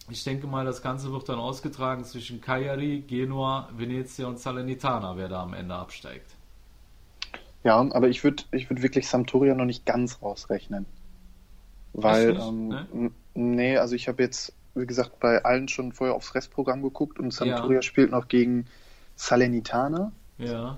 [0.09, 5.29] ich denke mal, das Ganze wird dann ausgetragen zwischen Cagliari, Genua, Venezia und Salernitana, wer
[5.29, 6.35] da am Ende absteigt.
[7.63, 10.85] Ja, aber ich würde ich würd wirklich Sampdoria noch nicht ganz rausrechnen.
[11.93, 13.11] Weil, ähm, Ne?
[13.35, 17.31] nee, also ich habe jetzt, wie gesagt, bei allen schon vorher aufs Restprogramm geguckt und
[17.33, 17.81] Sampdoria Ja.
[17.81, 18.65] spielt noch gegen
[19.15, 20.77] Salernitana, Ja,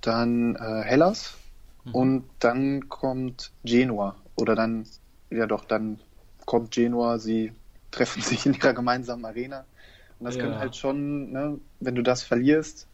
[0.00, 1.38] dann äh, Hellas
[1.84, 1.92] Mhm.
[1.92, 4.16] und dann kommt Genua.
[4.36, 4.86] Oder dann,
[5.30, 6.00] ja doch, dann
[6.46, 7.52] kommt Genua, sie
[7.90, 9.66] treffen sich in ihrer gemeinsamen Arena
[10.18, 10.42] Und das Ja.
[10.42, 12.88] könnte halt schon, ne, wenn du das verlierst,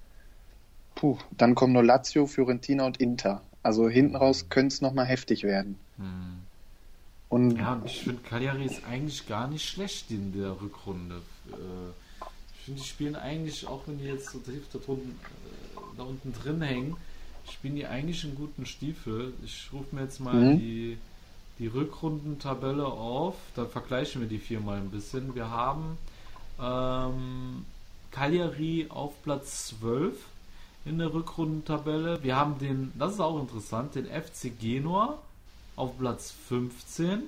[0.96, 3.42] puh, dann kommen nur Lazio, Fiorentina und Inter.
[3.62, 5.78] Also hinten raus könnte es nochmal heftig werden.
[7.34, 11.16] Und Ja, und ich finde, Cagliari ist eigentlich gar nicht schlecht in der Rückrunde.
[11.50, 12.24] Äh,
[12.56, 16.04] Ich finde, die spielen eigentlich, auch wenn die jetzt so tief da, drunten, äh, da
[16.04, 16.96] unten drin hängen,
[17.50, 19.34] spielen die eigentlich einen guten Stiefel.
[19.44, 20.58] Ich rufe mir jetzt mal Mhm.
[20.60, 20.98] die,
[21.58, 25.34] die Rückrundentabelle auf, dann vergleichen wir die vier mal ein bisschen.
[25.34, 25.98] Wir haben
[26.62, 27.64] ähm,
[28.12, 30.16] Cagliari auf Platz 12
[30.86, 32.22] in der Rückrundentabelle.
[32.22, 35.18] Wir haben den, das ist auch interessant, den FC Genua
[35.76, 37.22] auf Platz 15,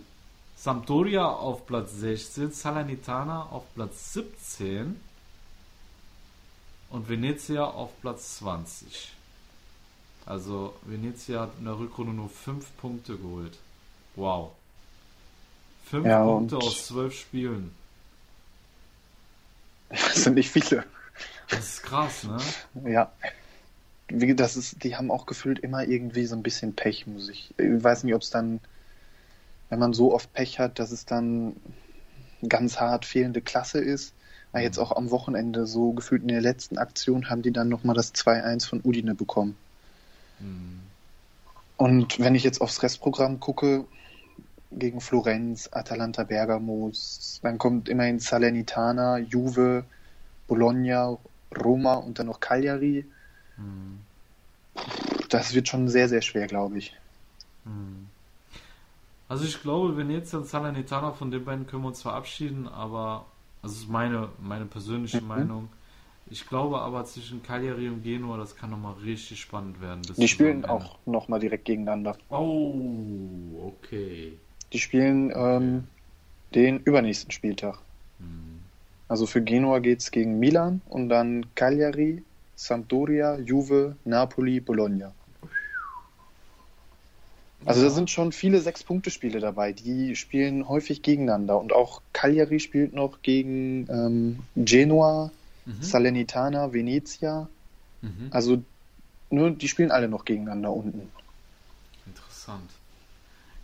[0.56, 5.00] Sampdoria auf Platz 16, Salernitana auf Platz 17
[6.90, 9.12] und Venezia auf Platz 20.
[10.24, 13.58] Also Venezia hat in der Rückrunde nur 5 Punkte geholt.
[14.16, 14.52] Wow.
[15.90, 17.74] 5 Ja, Punkte aus 12 Spielen.
[19.88, 20.84] das sind nicht viele.
[21.48, 22.38] Das ist krass, ne?
[22.90, 23.12] Ja.
[24.08, 27.52] Das ist, die haben auch gefühlt immer irgendwie so ein bisschen Pech, muss ich.
[27.58, 28.60] Ich weiß nicht, ob es dann,
[29.68, 31.56] wenn man so oft Pech hat, dass es dann
[32.48, 34.14] ganz hart fehlende Klasse ist.
[34.52, 37.96] Aber jetzt auch am Wochenende, so gefühlt in der letzten Aktion, haben die dann nochmal
[37.96, 39.56] das 2-1 von Udine bekommen.
[41.76, 43.84] Und wenn ich jetzt aufs Restprogramm gucke,
[44.72, 46.92] gegen Florenz, Atalanta Bergamo,
[47.42, 49.84] dann kommt immerhin Salernitana, Juve,
[50.46, 51.18] Bologna,
[51.56, 53.04] Roma und dann noch Cagliari.
[55.28, 56.94] Das wird schon sehr, sehr schwer, glaube ich.
[59.28, 63.26] Also ich glaube, Venezia und Salernitana, von den beiden können wir uns verabschieden, aber
[63.62, 65.28] das ist meine, meine persönliche Mhm.
[65.28, 65.68] Meinung.
[66.28, 70.02] Ich glaube aber zwischen Cagliari und Genua, das kann nochmal richtig spannend werden.
[70.16, 72.16] Die spielen auch nochmal direkt gegeneinander.
[72.30, 74.32] Oh, okay.
[74.72, 75.84] Die spielen ähm,
[76.54, 77.78] den übernächsten Spieltag.
[79.08, 82.24] Also für Genua geht es gegen Milan und dann Cagliari,
[82.56, 85.12] Sampdoria, Juve, Napoli, Bologna.
[87.64, 89.72] Also da sind schon viele Sechs-Punkte-Spiele dabei.
[89.72, 91.58] Die spielen häufig gegeneinander.
[91.58, 95.32] Und auch Cagliari spielt noch gegen ähm, Genua,
[95.80, 97.48] Salernitana, Venezia.
[98.02, 98.28] Mhm.
[98.30, 98.62] Also
[99.30, 101.10] nur, die spielen alle noch gegeneinander unten.
[102.06, 102.70] Interessant.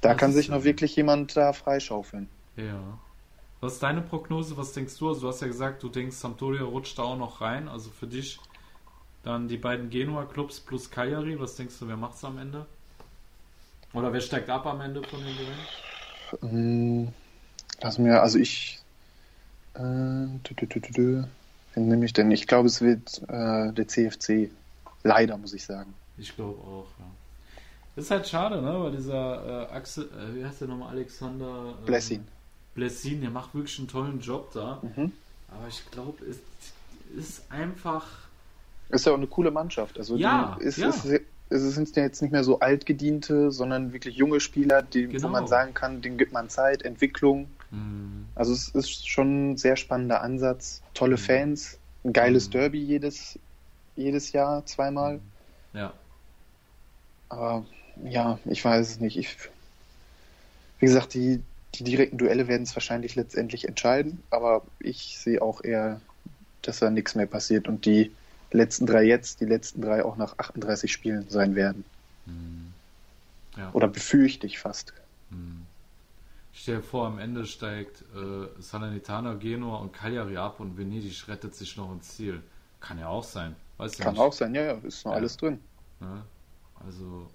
[0.01, 2.29] Da Das kann sich noch wirklich jemand da freischaufeln.
[2.57, 2.81] Ja.
[3.61, 4.57] Was ist deine Prognose?
[4.57, 5.11] Was denkst du?
[5.11, 7.69] Also du hast ja gesagt, du denkst, Sampdoria rutscht da auch noch rein.
[7.69, 8.41] Also für dich
[9.23, 11.39] dann die beiden Genua-Clubs plus Cagliari.
[11.39, 12.67] Was denkst du, wer macht's am Ende?
[13.93, 15.59] Oder wer steigt ab am Ende von den Duellen?
[16.41, 17.13] Hm,
[17.83, 18.79] Lass mir, also ich.
[19.75, 21.25] Äh, dü, dü, dü, dü, dü.
[21.75, 22.31] Wen nehme ich denn?
[22.31, 24.51] Ich glaube, es wird äh, der CFC.
[25.03, 25.93] Leider, muss ich sagen.
[26.17, 27.07] Ich glaube auch, ja.
[27.97, 28.81] Ist halt schade, ne?
[28.81, 32.25] Weil dieser äh, Axel, äh, wie heißt der nochmal, Alexander ähm, Blessing.
[32.75, 34.81] Blessin, der macht wirklich einen tollen Job da.
[34.83, 35.13] Mhm.
[35.49, 36.39] Aber ich glaube, es
[37.17, 38.07] ist einfach.
[38.89, 39.99] Ist ja auch eine coole Mannschaft.
[39.99, 40.89] Also Ja, ist, ja.
[40.89, 41.05] Ist,
[41.49, 45.25] es sind ja jetzt nicht mehr so altgediente, sondern wirklich junge Spieler, die, Genau.
[45.25, 47.49] wo man sagen kann, denen gibt man Zeit, Entwicklung.
[47.71, 50.81] Mh, Also es ist schon ein sehr spannender Ansatz.
[50.83, 50.95] Mhm.
[50.95, 53.39] Tolle Fans, ein geiles Derby jedes,
[53.97, 55.21] jedes Jahr, zweimal.
[55.75, 55.93] ja.
[57.29, 57.65] Aber
[58.05, 59.17] ja, ich weiß es nicht.
[59.19, 59.37] Ich,
[60.79, 61.41] wie gesagt, die,
[61.75, 66.01] die direkten Duelle werden es wahrscheinlich letztendlich entscheiden, aber ich sehe auch eher,
[66.63, 68.13] dass da nichts mehr passiert und die
[68.57, 71.85] letzten drei jetzt, die letzten drei auch nach 38 Spielen sein werden.
[73.57, 73.71] ja.
[73.73, 74.93] Oder befürchte ich fast.
[76.53, 81.55] Stell dir vor, am Ende steigt äh, Salernitana, Genua und Cagliari ab und Venedig rettet
[81.55, 82.43] sich noch ins Ziel.
[82.81, 83.57] Kann ja auch sein.
[83.79, 84.23] Weißt du Kann nicht.
[84.23, 85.19] auch sein, ja, ja, ist noch Ja.
[85.19, 85.61] alles drin.
[86.01, 86.23] Ne?
[86.85, 87.29] Also,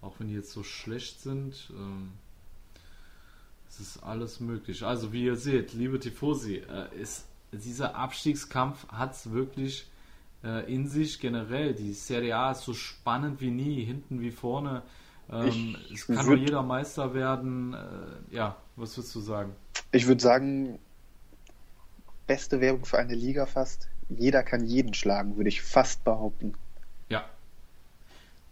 [0.00, 2.12] auch wenn die jetzt so schlecht sind, ähm,
[3.68, 4.84] es ist alles möglich.
[4.84, 9.86] Also, wie ihr seht, liebe Tifosi, äh, ist, dieser Abstiegskampf hat es wirklich
[10.44, 11.74] äh, in sich generell.
[11.74, 14.82] Die Serie A ist so spannend wie nie, hinten wie vorne.
[15.30, 17.74] Ähm, es kann würd- nur jeder Meister werden.
[17.74, 19.54] Äh, ja, was würdest du sagen?
[19.92, 20.78] Ich würde sagen,
[22.26, 23.88] beste Werbung für eine Liga fast.
[24.10, 26.54] Jeder kann jeden schlagen, würde ich fast behaupten.
[27.08, 27.24] Ja.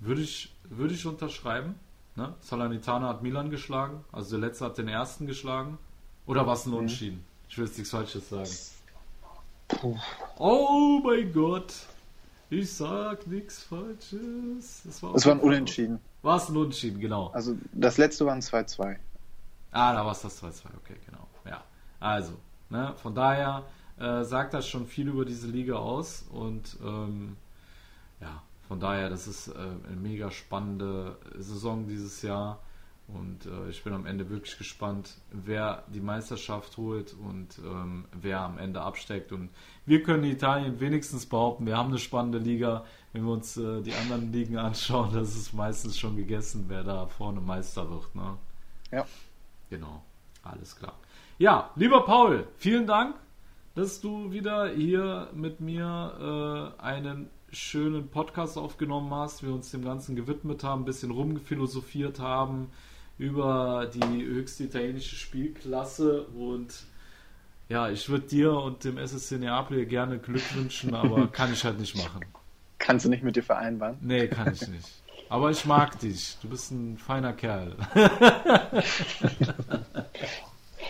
[0.01, 1.75] Würde ich, würde ich unterschreiben.
[2.17, 2.35] Ne?
[2.41, 5.79] Salernitana hat Milan geschlagen, also der letzte hat den ersten geschlagen.
[6.27, 6.73] Oder war es Mhm.
[6.73, 7.25] ein Unentschieden?
[7.49, 8.51] Ich will jetzt nichts Falsches sagen.
[10.39, 11.75] Oh mein Gott!
[12.51, 14.85] Ich sag nichts Falsches.
[14.85, 16.01] Es war, war ein Unentschieden.
[16.23, 17.29] War es ein Unentschieden, genau.
[17.29, 18.97] Also das letzte waren 2-2.
[19.71, 21.27] Ah, da war es das 2-2, okay, genau.
[21.47, 21.63] Ja,
[21.99, 22.35] also,
[22.69, 23.65] ne, von daher
[23.99, 27.37] äh, sagt das schon viel über diese Liga aus und ähm,
[28.21, 32.59] ja, von daher, das ist äh, eine mega spannende Saison dieses Jahr
[33.15, 38.41] Und äh, ich bin am Ende wirklich gespannt, wer die Meisterschaft holt und ähm, wer
[38.41, 39.33] am Ende absteckt.
[39.33, 39.51] Und
[39.87, 42.85] wir können Italien wenigstens behaupten, wir haben eine spannende Liga.
[43.13, 47.07] Wenn wir uns äh, die anderen Ligen anschauen, das ist meistens schon gegessen, wer da
[47.07, 48.15] vorne Meister wird.
[48.15, 48.39] Ne?
[48.91, 49.07] Ja.
[49.71, 50.03] Genau,
[50.43, 50.95] alles klar.
[51.39, 53.17] Ja, lieber Paul, vielen Dank,
[53.75, 59.85] dass du wieder hier mit mir äh, einen schönen Podcast aufgenommen hast, wir uns dem
[59.85, 62.71] Ganzen gewidmet haben, ein bisschen rumphilosophiert haben
[63.19, 66.73] über die höchste italienische Spielklasse und
[67.69, 71.79] ja, ich würde dir und dem SSC Neapel gerne Glück wünschen, aber kann ich halt
[71.79, 72.25] nicht machen.
[72.79, 73.97] Kannst du nicht mit dir vereinbaren?
[74.01, 74.89] Nee, kann ich nicht.
[75.29, 76.37] Aber ich mag dich.
[76.43, 77.75] Du bist ein feiner Kerl.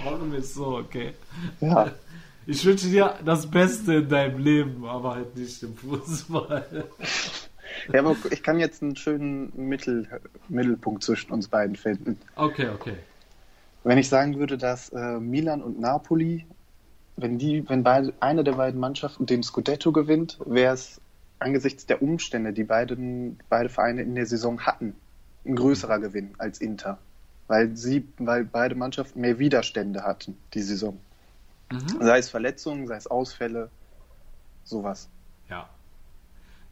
[0.04, 1.14] Machen wir es so, okay?
[1.60, 1.92] Ja.
[2.46, 6.86] Ich wünsche dir das Beste in deinem Leben, aber halt nicht im Fußball.
[7.92, 10.08] Ja, aber ich kann jetzt einen schönen Mittel,
[10.48, 12.18] Mittelpunkt zwischen uns beiden finden.
[12.36, 12.96] Okay, okay.
[13.84, 16.46] Wenn ich sagen würde, dass äh, Milan und Napoli,
[17.16, 21.00] wenn die, wenn beide, eine der beiden Mannschaften den Scudetto gewinnt, wäre es
[21.40, 24.94] angesichts der Umstände, die beiden, beide Vereine in der Saison hatten,
[25.44, 26.98] ein größerer Gewinn als Inter.
[27.48, 30.98] Weil sie, weil beide Mannschaften mehr Widerstände hatten, die Saison.
[31.70, 31.98] Mhm.
[32.00, 33.68] Sei es Verletzungen, sei es Ausfälle,
[34.64, 35.08] sowas.
[35.50, 35.68] Ja.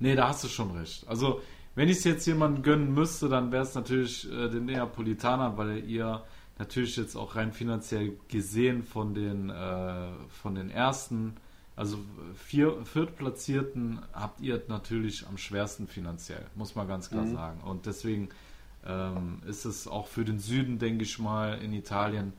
[0.01, 1.07] Nee, da hast du schon recht.
[1.09, 1.41] Also,
[1.75, 5.85] wenn ich es jetzt jemandem gönnen müsste, dann wäre es natürlich äh, den Neapolitanern, weil
[5.89, 6.23] ihr
[6.59, 10.09] natürlich jetzt auch rein finanziell gesehen von den, äh,
[10.43, 11.37] von den ersten,
[11.77, 11.99] also
[12.35, 17.33] vier, Viertplatzierten, habt ihr natürlich am schwersten finanziell, muss man ganz klar Mhm.
[17.35, 17.61] sagen.
[17.63, 18.29] Und deswegen
[18.87, 22.33] ähm, ist es auch für den Süden, denke ich mal, in Italien,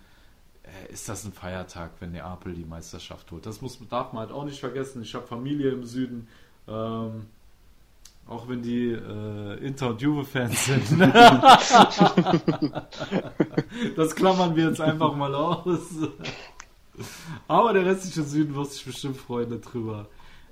[0.63, 3.45] äh, ist das ein Feiertag, wenn Neapel die Meisterschaft holt.
[3.45, 5.01] Das muss, darf man halt auch nicht vergessen.
[5.01, 6.27] Ich habe Familie im Süden.
[6.67, 7.25] Ähm,
[8.41, 10.91] auch wenn die äh, Inter- und Juve-Fans sind.
[13.95, 15.89] das klammern wir jetzt einfach mal aus.
[17.47, 20.07] Aber der restliche Süden wird sich bestimmt freuen darüber,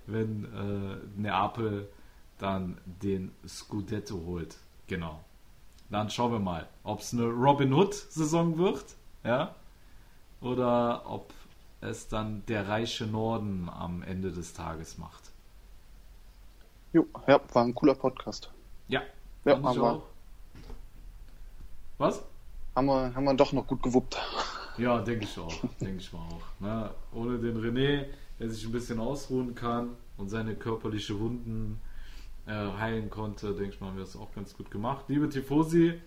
[0.05, 1.89] wenn äh, Neapel
[2.37, 4.57] dann den Scudetto holt.
[4.87, 5.21] Genau.
[5.89, 8.85] Dann schauen wir mal, ob es eine Robin Hood-Saison wird,
[9.23, 9.55] ja,
[10.39, 11.33] oder ob
[11.81, 15.28] es dann der reiche Norden am Ende des Tages macht.
[16.93, 18.49] Jo, ja, war ein cooler Podcast.
[18.87, 19.01] Ja,
[19.45, 20.03] Ja, ich aber- auch.
[21.97, 22.23] Was?
[22.75, 24.17] Haben wir, haben wir doch noch gut gewuppt.
[24.77, 25.53] Ja, denke ich auch.
[25.81, 26.61] denke ich mal auch.
[26.61, 26.89] Ne?
[27.13, 28.05] Ohne den René,
[28.39, 31.81] der sich ein bisschen ausruhen kann und seine körperliche Wunden
[32.47, 35.05] äh, heilen konnte, denke ich mal, haben wir das auch ganz gut gemacht.
[35.09, 35.99] Liebe Tifosi,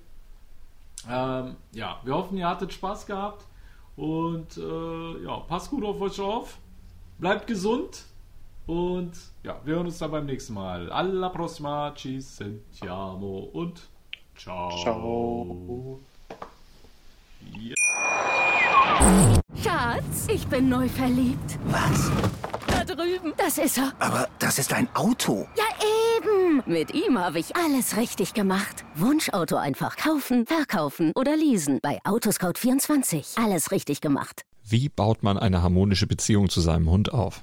[1.08, 3.44] ähm, ja, wir hoffen, ihr hattet Spaß gehabt
[3.96, 6.56] und äh, ja, passt gut auf euch auf,
[7.18, 8.04] bleibt gesund
[8.66, 9.12] und
[9.42, 10.90] ja, wir hören uns dann beim nächsten Mal.
[10.90, 13.80] Alla prossima, ci sentiamo und
[14.36, 14.70] ciao.
[14.82, 16.00] Ciao.
[19.62, 21.58] Schatz, ich bin neu verliebt.
[21.66, 22.10] Was?
[22.66, 23.32] Da drüben.
[23.36, 23.92] Das ist er.
[23.98, 25.46] Aber das ist ein Auto.
[25.56, 25.64] Ja,
[26.16, 26.62] eben.
[26.66, 28.84] Mit ihm habe ich alles richtig gemacht.
[28.94, 31.80] Wunschauto einfach kaufen, verkaufen oder leasen.
[31.82, 33.42] Bei Autoscout24.
[33.42, 34.42] Alles richtig gemacht.
[34.64, 37.42] Wie baut man eine harmonische Beziehung zu seinem Hund auf?